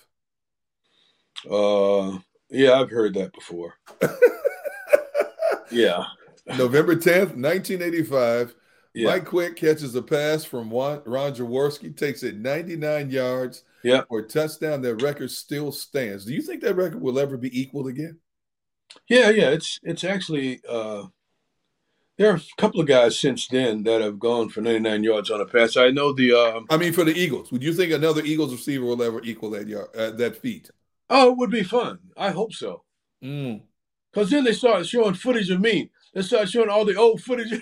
Uh, 1.50 2.18
yeah, 2.50 2.74
I've 2.74 2.90
heard 2.90 3.14
that 3.16 3.34
before. 3.34 3.76
yeah, 5.72 6.06
November 6.46 6.96
tenth, 6.96 7.36
nineteen 7.36 7.82
eighty 7.82 8.04
five. 8.04 8.56
Yeah. 8.94 9.12
Mike 9.12 9.26
Quick 9.26 9.56
catches 9.58 9.94
a 9.94 10.02
pass 10.02 10.44
from 10.44 10.72
Ron, 10.72 11.04
Jaworski, 11.04 11.96
takes 11.96 12.24
it 12.24 12.38
99 12.38 13.12
yards 13.12 13.64
yeah. 13.84 14.02
for 14.10 14.20
a 14.20 14.24
touchdown. 14.24 14.82
That 14.82 15.04
record 15.04 15.30
still 15.30 15.72
stands. 15.72 16.26
Do 16.26 16.34
you 16.34 16.42
think 16.42 16.64
that 16.64 16.76
record 16.76 17.00
will 17.00 17.20
ever 17.20 17.38
be 17.38 17.62
equaled 17.62 17.90
again? 17.90 18.18
Yeah, 19.08 19.30
yeah. 19.30 19.50
It's 19.50 19.80
it's 19.84 20.04
actually 20.04 20.62
uh, 20.68 21.04
there 22.18 22.32
are 22.32 22.36
a 22.36 22.42
couple 22.58 22.82
of 22.82 22.88
guys 22.88 23.20
since 23.20 23.48
then 23.48 23.84
that 23.84 24.02
have 24.02 24.20
gone 24.20 24.50
for 24.50 24.62
99 24.62 25.04
yards 25.04 25.30
on 25.30 25.40
a 25.40 25.46
pass. 25.46 25.78
I 25.78 25.92
know 25.92 26.14
the. 26.14 26.34
Um, 26.34 26.66
I 26.70 26.78
mean, 26.78 26.92
for 26.92 27.04
the 27.04 27.16
Eagles, 27.16 27.52
would 27.52 27.64
you 27.64 27.74
think 27.74 27.92
another 27.92 28.24
Eagles 28.24 28.52
receiver 28.52 28.86
will 28.86 29.02
ever 29.04 29.22
equal 29.24 29.52
that 29.52 29.68
yard, 29.68 29.90
uh, 29.96 30.12
that 30.12 30.38
feat? 30.38 30.72
Oh, 31.10 31.32
it 31.32 31.38
would 31.38 31.52
be 31.52 31.64
fun. 31.64 32.00
I 32.18 32.32
hope 32.32 32.54
so. 32.54 32.84
Because 33.22 34.28
mm. 34.28 34.30
then 34.30 34.44
they 34.44 34.54
started 34.54 34.88
showing 34.88 35.14
footage 35.14 35.50
of 35.52 35.62
me. 35.62 35.92
They 36.14 36.24
started 36.24 36.50
showing 36.50 36.70
all 36.70 36.86
the 36.86 36.96
old 36.96 37.22
footage. 37.22 37.52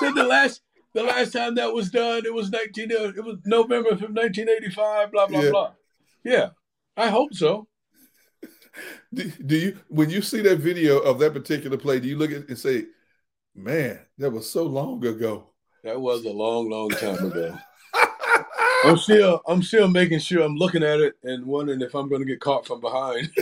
then 0.00 0.14
the 0.14 0.24
last 0.24 0.62
the 0.92 1.02
last 1.02 1.32
time 1.32 1.56
that 1.56 1.72
was 1.72 1.90
done, 1.90 2.22
it 2.24 2.32
was 2.32 2.50
19. 2.50 2.92
Uh, 2.92 3.12
it 3.16 3.24
was 3.24 3.38
November 3.44 3.90
from 3.90 4.14
1985. 4.14 5.10
Blah 5.10 5.26
blah 5.26 5.40
yeah. 5.40 5.50
blah. 5.50 5.72
Yeah, 6.22 6.48
I 6.96 7.08
hope 7.08 7.34
so. 7.34 7.66
Do, 9.12 9.24
do 9.44 9.56
you 9.56 9.78
when 9.88 10.08
you 10.10 10.22
see 10.22 10.40
that 10.42 10.58
video 10.58 10.98
of 11.00 11.18
that 11.18 11.32
particular 11.32 11.76
play? 11.76 11.98
Do 11.98 12.06
you 12.06 12.16
look 12.16 12.30
at 12.30 12.42
it 12.42 12.48
and 12.48 12.58
say? 12.58 12.86
Man, 13.62 13.98
that 14.16 14.30
was 14.30 14.48
so 14.48 14.64
long 14.64 15.04
ago. 15.04 15.48
That 15.84 16.00
was 16.00 16.24
a 16.24 16.30
long, 16.30 16.70
long 16.70 16.88
time 16.88 17.26
ago. 17.26 17.58
I'm 18.84 18.96
still, 18.96 19.42
I'm 19.46 19.62
still 19.62 19.86
making 19.86 20.20
sure 20.20 20.42
I'm 20.42 20.56
looking 20.56 20.82
at 20.82 20.98
it 21.00 21.14
and 21.24 21.44
wondering 21.44 21.82
if 21.82 21.94
I'm 21.94 22.08
going 22.08 22.22
to 22.22 22.26
get 22.26 22.40
caught 22.40 22.66
from 22.66 22.80
behind. 22.80 23.30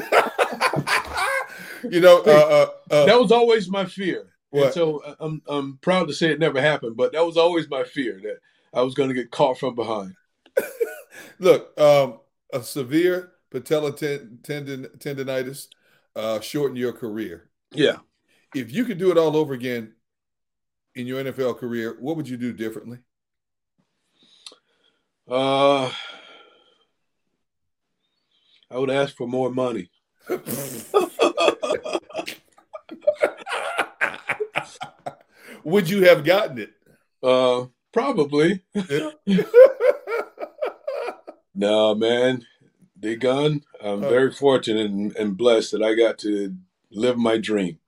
you 1.89 2.01
know, 2.01 2.21
uh, 2.27 2.31
uh, 2.31 2.67
uh, 2.91 3.07
that 3.07 3.21
was 3.21 3.31
always 3.31 3.71
my 3.71 3.85
fear. 3.85 4.33
And 4.53 4.73
so 4.73 4.99
uh, 5.05 5.15
I'm, 5.21 5.41
I'm 5.47 5.79
proud 5.83 6.09
to 6.09 6.15
say 6.15 6.33
it 6.33 6.41
never 6.41 6.61
happened, 6.61 6.97
but 6.97 7.13
that 7.13 7.25
was 7.25 7.37
always 7.37 7.71
my 7.71 7.85
fear 7.85 8.19
that 8.25 8.39
I 8.75 8.83
was 8.83 8.95
going 8.95 9.11
to 9.11 9.15
get 9.15 9.31
caught 9.31 9.59
from 9.59 9.77
behind. 9.77 10.15
Look, 11.39 11.79
um, 11.81 12.19
a 12.53 12.61
severe 12.61 13.35
patella 13.51 13.93
ten- 13.93 14.41
tendon 14.43 14.89
tendonitis 14.99 15.69
uh, 16.17 16.41
shortened 16.41 16.79
your 16.79 16.93
career. 16.93 17.51
Yeah. 17.71 17.99
If 18.53 18.73
you 18.73 18.85
could 18.85 18.99
do 18.99 19.13
it 19.13 19.19
all 19.19 19.37
over 19.37 19.55
again, 19.55 19.95
in 20.99 21.07
your 21.07 21.23
NFL 21.23 21.57
career, 21.59 21.97
what 22.01 22.17
would 22.17 22.29
you 22.29 22.37
do 22.37 22.53
differently? 22.53 22.99
Uh, 25.31 25.93
I 28.69 28.79
would 28.79 28.91
ask 28.91 29.17
for 29.17 29.29
more 29.29 29.51
money. 29.51 29.91
would 35.65 35.89
you 35.89 36.03
have 36.05 36.25
gotten 36.25 36.59
it? 36.59 36.73
Uh, 37.23 37.67
probably. 37.93 38.65
no, 41.55 41.95
man. 41.95 42.45
The 42.99 43.15
gun. 43.15 43.63
I'm 43.81 44.03
uh, 44.03 44.09
very 44.09 44.33
fortunate 44.33 44.87
and, 44.91 45.15
and 45.15 45.37
blessed 45.37 45.71
that 45.73 45.83
I 45.83 45.95
got 45.95 46.19
to 46.19 46.57
live 46.91 47.17
my 47.17 47.39
dream 47.39 47.79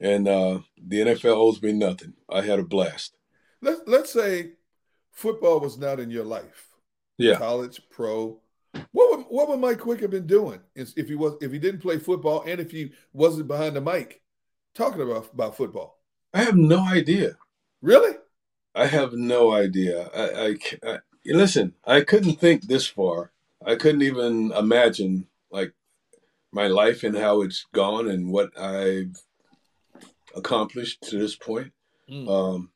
and 0.00 0.26
uh, 0.26 0.60
the 0.82 1.00
NFL 1.00 1.36
owes 1.36 1.62
me 1.62 1.72
nothing. 1.72 2.14
I 2.28 2.42
had 2.42 2.58
a 2.58 2.64
blast. 2.64 3.16
Let's 3.60 3.80
let's 3.86 4.12
say 4.12 4.52
football 5.12 5.60
was 5.60 5.78
not 5.78 6.00
in 6.00 6.10
your 6.10 6.24
life. 6.24 6.68
Yeah, 7.18 7.36
college, 7.36 7.80
pro. 7.90 8.40
What 8.92 9.10
would 9.10 9.26
what 9.28 9.48
would 9.48 9.60
Mike 9.60 9.80
Quick 9.80 10.00
have 10.00 10.10
been 10.10 10.26
doing 10.26 10.60
if 10.74 11.08
he 11.08 11.14
was 11.14 11.34
if 11.40 11.52
he 11.52 11.58
didn't 11.58 11.80
play 11.80 11.98
football 11.98 12.42
and 12.46 12.60
if 12.60 12.70
he 12.70 12.92
wasn't 13.12 13.48
behind 13.48 13.76
the 13.76 13.80
mic 13.80 14.22
talking 14.74 15.02
about 15.02 15.32
about 15.32 15.56
football? 15.56 15.98
I 16.32 16.44
have 16.44 16.56
no 16.56 16.80
idea. 16.80 17.36
Really? 17.82 18.16
I 18.74 18.86
have 18.86 19.12
no 19.12 19.52
idea. 19.52 20.08
I, 20.14 20.56
I, 20.84 20.90
I 20.92 20.98
listen. 21.26 21.74
I 21.84 22.02
couldn't 22.02 22.40
think 22.40 22.62
this 22.62 22.86
far. 22.86 23.32
I 23.66 23.74
couldn't 23.74 24.02
even 24.02 24.52
imagine 24.52 25.26
like 25.50 25.74
my 26.52 26.68
life 26.68 27.02
and 27.02 27.16
how 27.16 27.42
it's 27.42 27.66
gone 27.72 28.08
and 28.08 28.30
what 28.30 28.56
I've 28.58 29.16
accomplished 30.34 31.02
to 31.02 31.18
this 31.18 31.36
point. 31.36 31.72
Mm. 32.10 32.28
Um, 32.28 32.70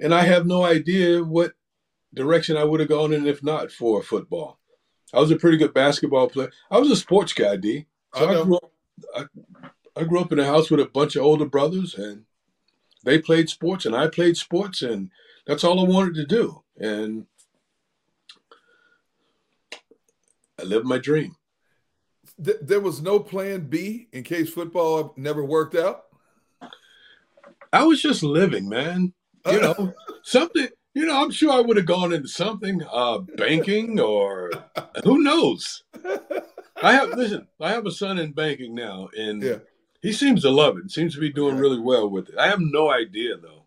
and 0.00 0.14
I 0.14 0.22
have 0.22 0.46
no 0.46 0.64
idea 0.64 1.22
what 1.22 1.52
direction 2.14 2.56
I 2.56 2.64
would 2.64 2.80
have 2.80 2.88
gone 2.88 3.12
in 3.12 3.26
if 3.26 3.42
not 3.42 3.70
for 3.70 4.02
football. 4.02 4.58
I 5.14 5.20
was 5.20 5.30
a 5.30 5.36
pretty 5.36 5.58
good 5.58 5.74
basketball 5.74 6.28
player. 6.28 6.50
I 6.70 6.78
was 6.78 6.90
a 6.90 6.96
sports 6.96 7.32
guy, 7.32 7.56
D. 7.56 7.86
So 8.14 8.26
I, 8.26 8.40
I 8.40 8.44
grew 8.44 8.56
up. 8.56 8.72
I, 9.14 9.24
I 9.94 10.04
grew 10.04 10.20
up 10.20 10.32
in 10.32 10.38
a 10.38 10.46
house 10.46 10.70
with 10.70 10.80
a 10.80 10.86
bunch 10.86 11.16
of 11.16 11.22
older 11.22 11.44
brothers, 11.44 11.94
and 11.94 12.24
they 13.04 13.18
played 13.18 13.48
sports, 13.48 13.84
and 13.84 13.94
I 13.94 14.08
played 14.08 14.36
sports, 14.36 14.82
and 14.82 15.10
that's 15.46 15.64
all 15.64 15.80
I 15.80 15.88
wanted 15.88 16.14
to 16.14 16.26
do. 16.26 16.62
And 16.78 17.26
I 20.58 20.64
lived 20.64 20.86
my 20.86 20.98
dream. 20.98 21.36
there 22.38 22.80
was 22.80 23.02
no 23.02 23.20
plan 23.20 23.66
B 23.68 24.08
in 24.12 24.22
case 24.22 24.50
football 24.50 25.12
never 25.16 25.44
worked 25.44 25.74
out. 25.74 26.04
I 27.72 27.84
was 27.84 28.02
just 28.02 28.22
living, 28.22 28.68
man. 28.68 29.14
You 29.46 29.60
know, 29.60 29.94
something. 30.22 30.68
You 30.94 31.06
know, 31.06 31.22
I'm 31.22 31.30
sure 31.30 31.50
I 31.50 31.60
would 31.60 31.78
have 31.78 31.86
gone 31.86 32.12
into 32.12 32.28
something, 32.28 32.82
uh, 32.92 33.20
banking 33.36 33.98
or 33.98 34.50
who 35.04 35.22
knows. 35.22 35.84
I 36.82 36.92
have 36.92 37.10
listen. 37.10 37.48
I 37.60 37.70
have 37.70 37.86
a 37.86 37.90
son 37.90 38.18
in 38.18 38.32
banking 38.32 38.74
now, 38.74 39.08
and 39.16 39.42
yeah. 39.42 39.58
he 40.02 40.12
seems 40.12 40.42
to 40.42 40.50
love 40.50 40.76
it. 40.76 40.90
Seems 40.90 41.14
to 41.14 41.20
be 41.20 41.32
doing 41.32 41.56
really 41.56 41.80
well 41.80 42.10
with 42.10 42.28
it. 42.28 42.36
I 42.38 42.48
have 42.48 42.60
no 42.60 42.90
idea 42.90 43.36
though. 43.36 43.64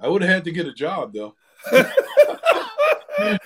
I 0.00 0.08
would 0.08 0.22
have 0.22 0.30
had 0.30 0.44
to 0.44 0.52
get 0.52 0.66
a 0.66 0.72
job 0.72 1.14
though. 1.14 1.34
hey, 3.18 3.38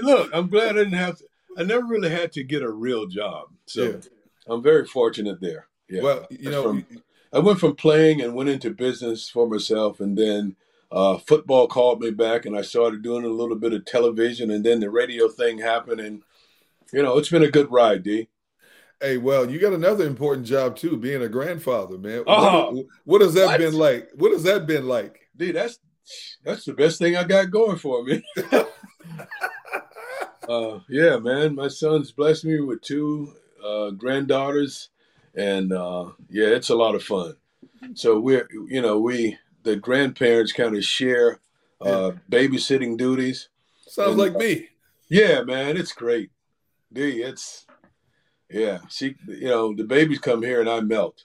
look, 0.00 0.30
I'm 0.32 0.48
glad 0.48 0.70
I 0.70 0.84
didn't 0.84 0.94
have 0.94 1.18
to. 1.18 1.24
I 1.58 1.62
never 1.62 1.84
really 1.86 2.10
had 2.10 2.32
to 2.32 2.42
get 2.42 2.62
a 2.62 2.70
real 2.70 3.06
job, 3.06 3.48
so 3.66 3.82
yeah. 3.82 3.96
I'm 4.46 4.62
very 4.62 4.86
fortunate 4.86 5.40
there. 5.40 5.68
Yeah. 5.88 6.02
Well, 6.02 6.26
you 6.30 6.50
know, 6.50 6.62
From, 6.62 6.86
I 7.34 7.40
went 7.40 7.58
from 7.58 7.74
playing 7.74 8.22
and 8.22 8.34
went 8.34 8.48
into 8.48 8.70
business 8.70 9.28
for 9.28 9.48
myself, 9.48 9.98
and 9.98 10.16
then 10.16 10.54
uh, 10.92 11.18
football 11.18 11.66
called 11.66 12.00
me 12.00 12.12
back, 12.12 12.46
and 12.46 12.56
I 12.56 12.62
started 12.62 13.02
doing 13.02 13.24
a 13.24 13.28
little 13.28 13.56
bit 13.56 13.72
of 13.72 13.84
television, 13.84 14.52
and 14.52 14.64
then 14.64 14.78
the 14.78 14.88
radio 14.88 15.28
thing 15.28 15.58
happened, 15.58 16.00
and 16.00 16.22
you 16.92 17.02
know, 17.02 17.18
it's 17.18 17.30
been 17.30 17.42
a 17.42 17.50
good 17.50 17.72
ride, 17.72 18.04
D. 18.04 18.28
Hey, 19.00 19.18
well, 19.18 19.50
you 19.50 19.58
got 19.58 19.72
another 19.72 20.06
important 20.06 20.46
job 20.46 20.76
too, 20.76 20.96
being 20.96 21.22
a 21.22 21.28
grandfather, 21.28 21.98
man. 21.98 22.22
Uh-huh. 22.24 22.70
What, 22.70 22.86
what 23.04 23.20
has 23.22 23.34
that 23.34 23.46
what? 23.46 23.58
been 23.58 23.74
like? 23.74 24.10
What 24.14 24.30
has 24.30 24.44
that 24.44 24.68
been 24.68 24.86
like? 24.86 25.28
Dude, 25.36 25.56
that's 25.56 25.80
that's 26.44 26.64
the 26.64 26.72
best 26.72 27.00
thing 27.00 27.16
I 27.16 27.24
got 27.24 27.50
going 27.50 27.78
for 27.78 28.04
me. 28.04 28.22
uh, 30.48 30.78
yeah, 30.88 31.16
man, 31.16 31.56
my 31.56 31.66
son's 31.66 32.12
blessed 32.12 32.44
me 32.44 32.60
with 32.60 32.80
two 32.82 33.34
uh, 33.64 33.90
granddaughters 33.90 34.90
and 35.36 35.72
uh, 35.72 36.10
yeah, 36.28 36.46
it's 36.46 36.70
a 36.70 36.76
lot 36.76 36.94
of 36.94 37.02
fun. 37.02 37.36
So 37.94 38.18
we're 38.18 38.48
you 38.68 38.80
know 38.80 38.98
we 38.98 39.38
the 39.62 39.76
grandparents 39.76 40.52
kind 40.52 40.76
of 40.76 40.84
share 40.84 41.40
uh, 41.80 42.12
babysitting 42.30 42.96
duties. 42.96 43.48
Sounds 43.86 44.10
and, 44.10 44.18
like 44.18 44.36
me. 44.36 44.68
Yeah, 45.08 45.42
man, 45.42 45.76
it's 45.76 45.92
great. 45.92 46.30
D, 46.92 47.22
it's 47.22 47.66
yeah. 48.50 48.78
She, 48.88 49.16
you 49.26 49.48
know, 49.48 49.74
the 49.74 49.84
babies 49.84 50.20
come 50.20 50.42
here 50.42 50.60
and 50.60 50.70
I 50.70 50.80
melt. 50.80 51.24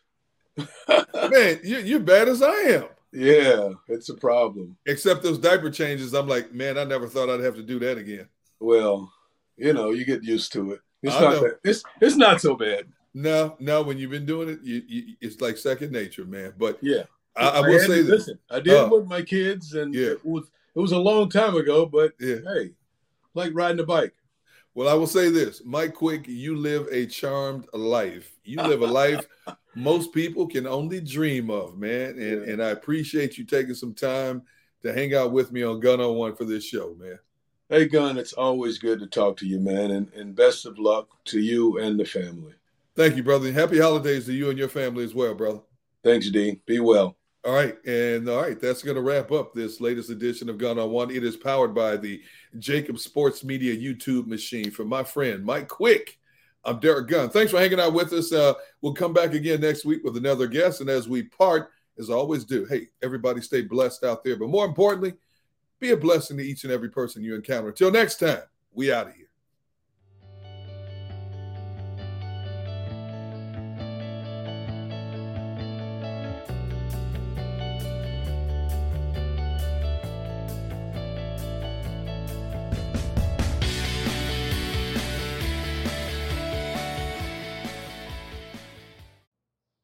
man, 0.57 1.59
you, 1.63 1.77
you're 1.79 1.99
bad 1.99 2.27
as 2.27 2.41
I 2.41 2.51
am. 2.51 2.85
Yeah, 3.11 3.69
it's 3.87 4.09
a 4.09 4.15
problem. 4.15 4.77
Except 4.85 5.23
those 5.23 5.39
diaper 5.39 5.69
changes, 5.69 6.13
I'm 6.13 6.27
like, 6.27 6.53
man, 6.53 6.77
I 6.77 6.83
never 6.83 7.07
thought 7.07 7.29
I'd 7.29 7.43
have 7.43 7.55
to 7.55 7.63
do 7.63 7.79
that 7.79 7.97
again. 7.97 8.27
Well, 8.59 9.11
you 9.57 9.73
know, 9.73 9.91
you 9.91 10.05
get 10.05 10.23
used 10.23 10.53
to 10.53 10.73
it. 10.73 10.81
It's 11.01 11.15
I 11.15 11.21
not 11.21 11.33
know. 11.33 11.41
that, 11.41 11.59
it's 11.63 11.83
it's 12.01 12.15
not 12.15 12.41
so 12.41 12.55
bad. 12.55 12.85
No, 13.13 13.55
no, 13.59 13.81
when 13.81 13.97
you've 13.97 14.11
been 14.11 14.25
doing 14.25 14.49
it, 14.49 14.59
you, 14.61 14.81
you, 14.87 15.15
it's 15.21 15.41
like 15.41 15.57
second 15.57 15.91
nature, 15.91 16.25
man. 16.25 16.53
But 16.57 16.77
Yeah. 16.81 17.03
I, 17.35 17.49
I 17.49 17.59
will 17.61 17.79
say 17.79 18.01
this. 18.01 18.09
Listen, 18.27 18.39
I 18.49 18.59
did 18.59 18.73
Uh, 18.75 18.89
with 18.91 19.07
my 19.07 19.21
kids, 19.21 19.73
and 19.73 19.93
yeah. 19.93 20.11
it 20.11 20.25
was 20.25 20.45
it 20.75 20.79
was 20.79 20.91
a 20.91 20.97
long 20.97 21.29
time 21.29 21.55
ago, 21.55 21.85
but 21.85 22.13
Yeah. 22.19 22.37
hey, 22.45 22.71
like 23.33 23.51
riding 23.53 23.79
a 23.79 23.85
bike. 23.85 24.13
Well, 24.75 24.87
I 24.87 24.93
will 24.93 25.07
say 25.07 25.29
this, 25.29 25.63
Mike 25.65 25.95
Quick, 25.95 26.27
you 26.27 26.55
live 26.55 26.87
a 26.91 27.05
charmed 27.07 27.67
life. 27.73 28.37
You 28.43 28.57
live 28.61 28.81
a 28.81 28.87
life 28.87 29.27
most 29.75 30.13
people 30.13 30.47
can 30.47 30.67
only 30.67 31.01
dream 31.01 31.49
of, 31.49 31.77
man. 31.77 32.11
And 32.19 32.43
and 32.43 32.63
I 32.63 32.69
appreciate 32.69 33.37
you 33.37 33.45
taking 33.45 33.75
some 33.75 33.93
time 33.93 34.43
to 34.83 34.93
hang 34.93 35.13
out 35.15 35.31
with 35.31 35.51
me 35.51 35.63
on 35.63 35.79
Gunn 35.79 35.99
on 36.01 36.15
One 36.15 36.35
for 36.35 36.45
this 36.45 36.63
show, 36.65 36.95
man. 36.99 37.19
Hey, 37.69 37.87
Gunn, 37.87 38.17
it's 38.17 38.33
always 38.33 38.77
good 38.79 38.99
to 38.99 39.07
talk 39.07 39.37
to 39.37 39.45
you, 39.45 39.59
man, 39.59 39.91
and, 39.91 40.11
and 40.13 40.35
best 40.35 40.65
of 40.65 40.79
luck 40.79 41.07
to 41.25 41.39
you 41.39 41.77
and 41.77 41.99
the 41.99 42.05
family. 42.05 42.53
Thank 42.99 43.15
you, 43.15 43.23
brother. 43.23 43.49
Happy 43.53 43.79
holidays 43.79 44.25
to 44.25 44.33
you 44.33 44.49
and 44.49 44.59
your 44.59 44.67
family 44.67 45.05
as 45.05 45.15
well, 45.15 45.33
brother. 45.33 45.61
Thanks, 46.03 46.29
D. 46.31 46.59
Be 46.65 46.81
well. 46.81 47.15
All 47.45 47.53
right, 47.53 47.77
and 47.85 48.27
all 48.27 48.41
right, 48.41 48.59
that's 48.59 48.83
going 48.83 48.97
to 48.97 49.01
wrap 49.01 49.31
up 49.31 49.53
this 49.53 49.79
latest 49.79 50.09
edition 50.09 50.49
of 50.49 50.57
Gunn 50.57 50.77
on 50.77 50.91
One. 50.91 51.09
It 51.09 51.23
is 51.23 51.37
powered 51.37 51.73
by 51.73 51.95
the 51.95 52.21
Jacob 52.57 52.99
Sports 52.99 53.41
Media 53.45 53.73
YouTube 53.73 54.27
machine. 54.27 54.69
From 54.69 54.89
my 54.89 55.01
friend 55.01 55.45
Mike 55.45 55.69
Quick, 55.69 56.19
I'm 56.65 56.81
Derrick 56.81 57.07
Gunn. 57.07 57.29
Thanks 57.29 57.53
for 57.53 57.59
hanging 57.59 57.79
out 57.79 57.93
with 57.93 58.11
us. 58.11 58.33
Uh, 58.33 58.55
we'll 58.81 58.93
come 58.93 59.13
back 59.13 59.33
again 59.33 59.61
next 59.61 59.85
week 59.85 60.03
with 60.03 60.17
another 60.17 60.47
guest. 60.47 60.81
And 60.81 60.89
as 60.89 61.07
we 61.07 61.23
part, 61.23 61.69
as 61.97 62.09
I 62.09 62.15
always 62.15 62.43
do, 62.43 62.65
hey, 62.65 62.87
everybody 63.01 63.39
stay 63.39 63.61
blessed 63.61 64.03
out 64.03 64.25
there. 64.25 64.35
But 64.35 64.49
more 64.49 64.65
importantly, 64.65 65.13
be 65.79 65.91
a 65.91 65.97
blessing 65.97 66.35
to 66.35 66.43
each 66.43 66.65
and 66.65 66.73
every 66.73 66.89
person 66.89 67.23
you 67.23 67.33
encounter. 67.33 67.69
Until 67.69 67.91
next 67.91 68.17
time, 68.17 68.41
we 68.73 68.91
out 68.91 69.07
of 69.07 69.15
here. 69.15 69.28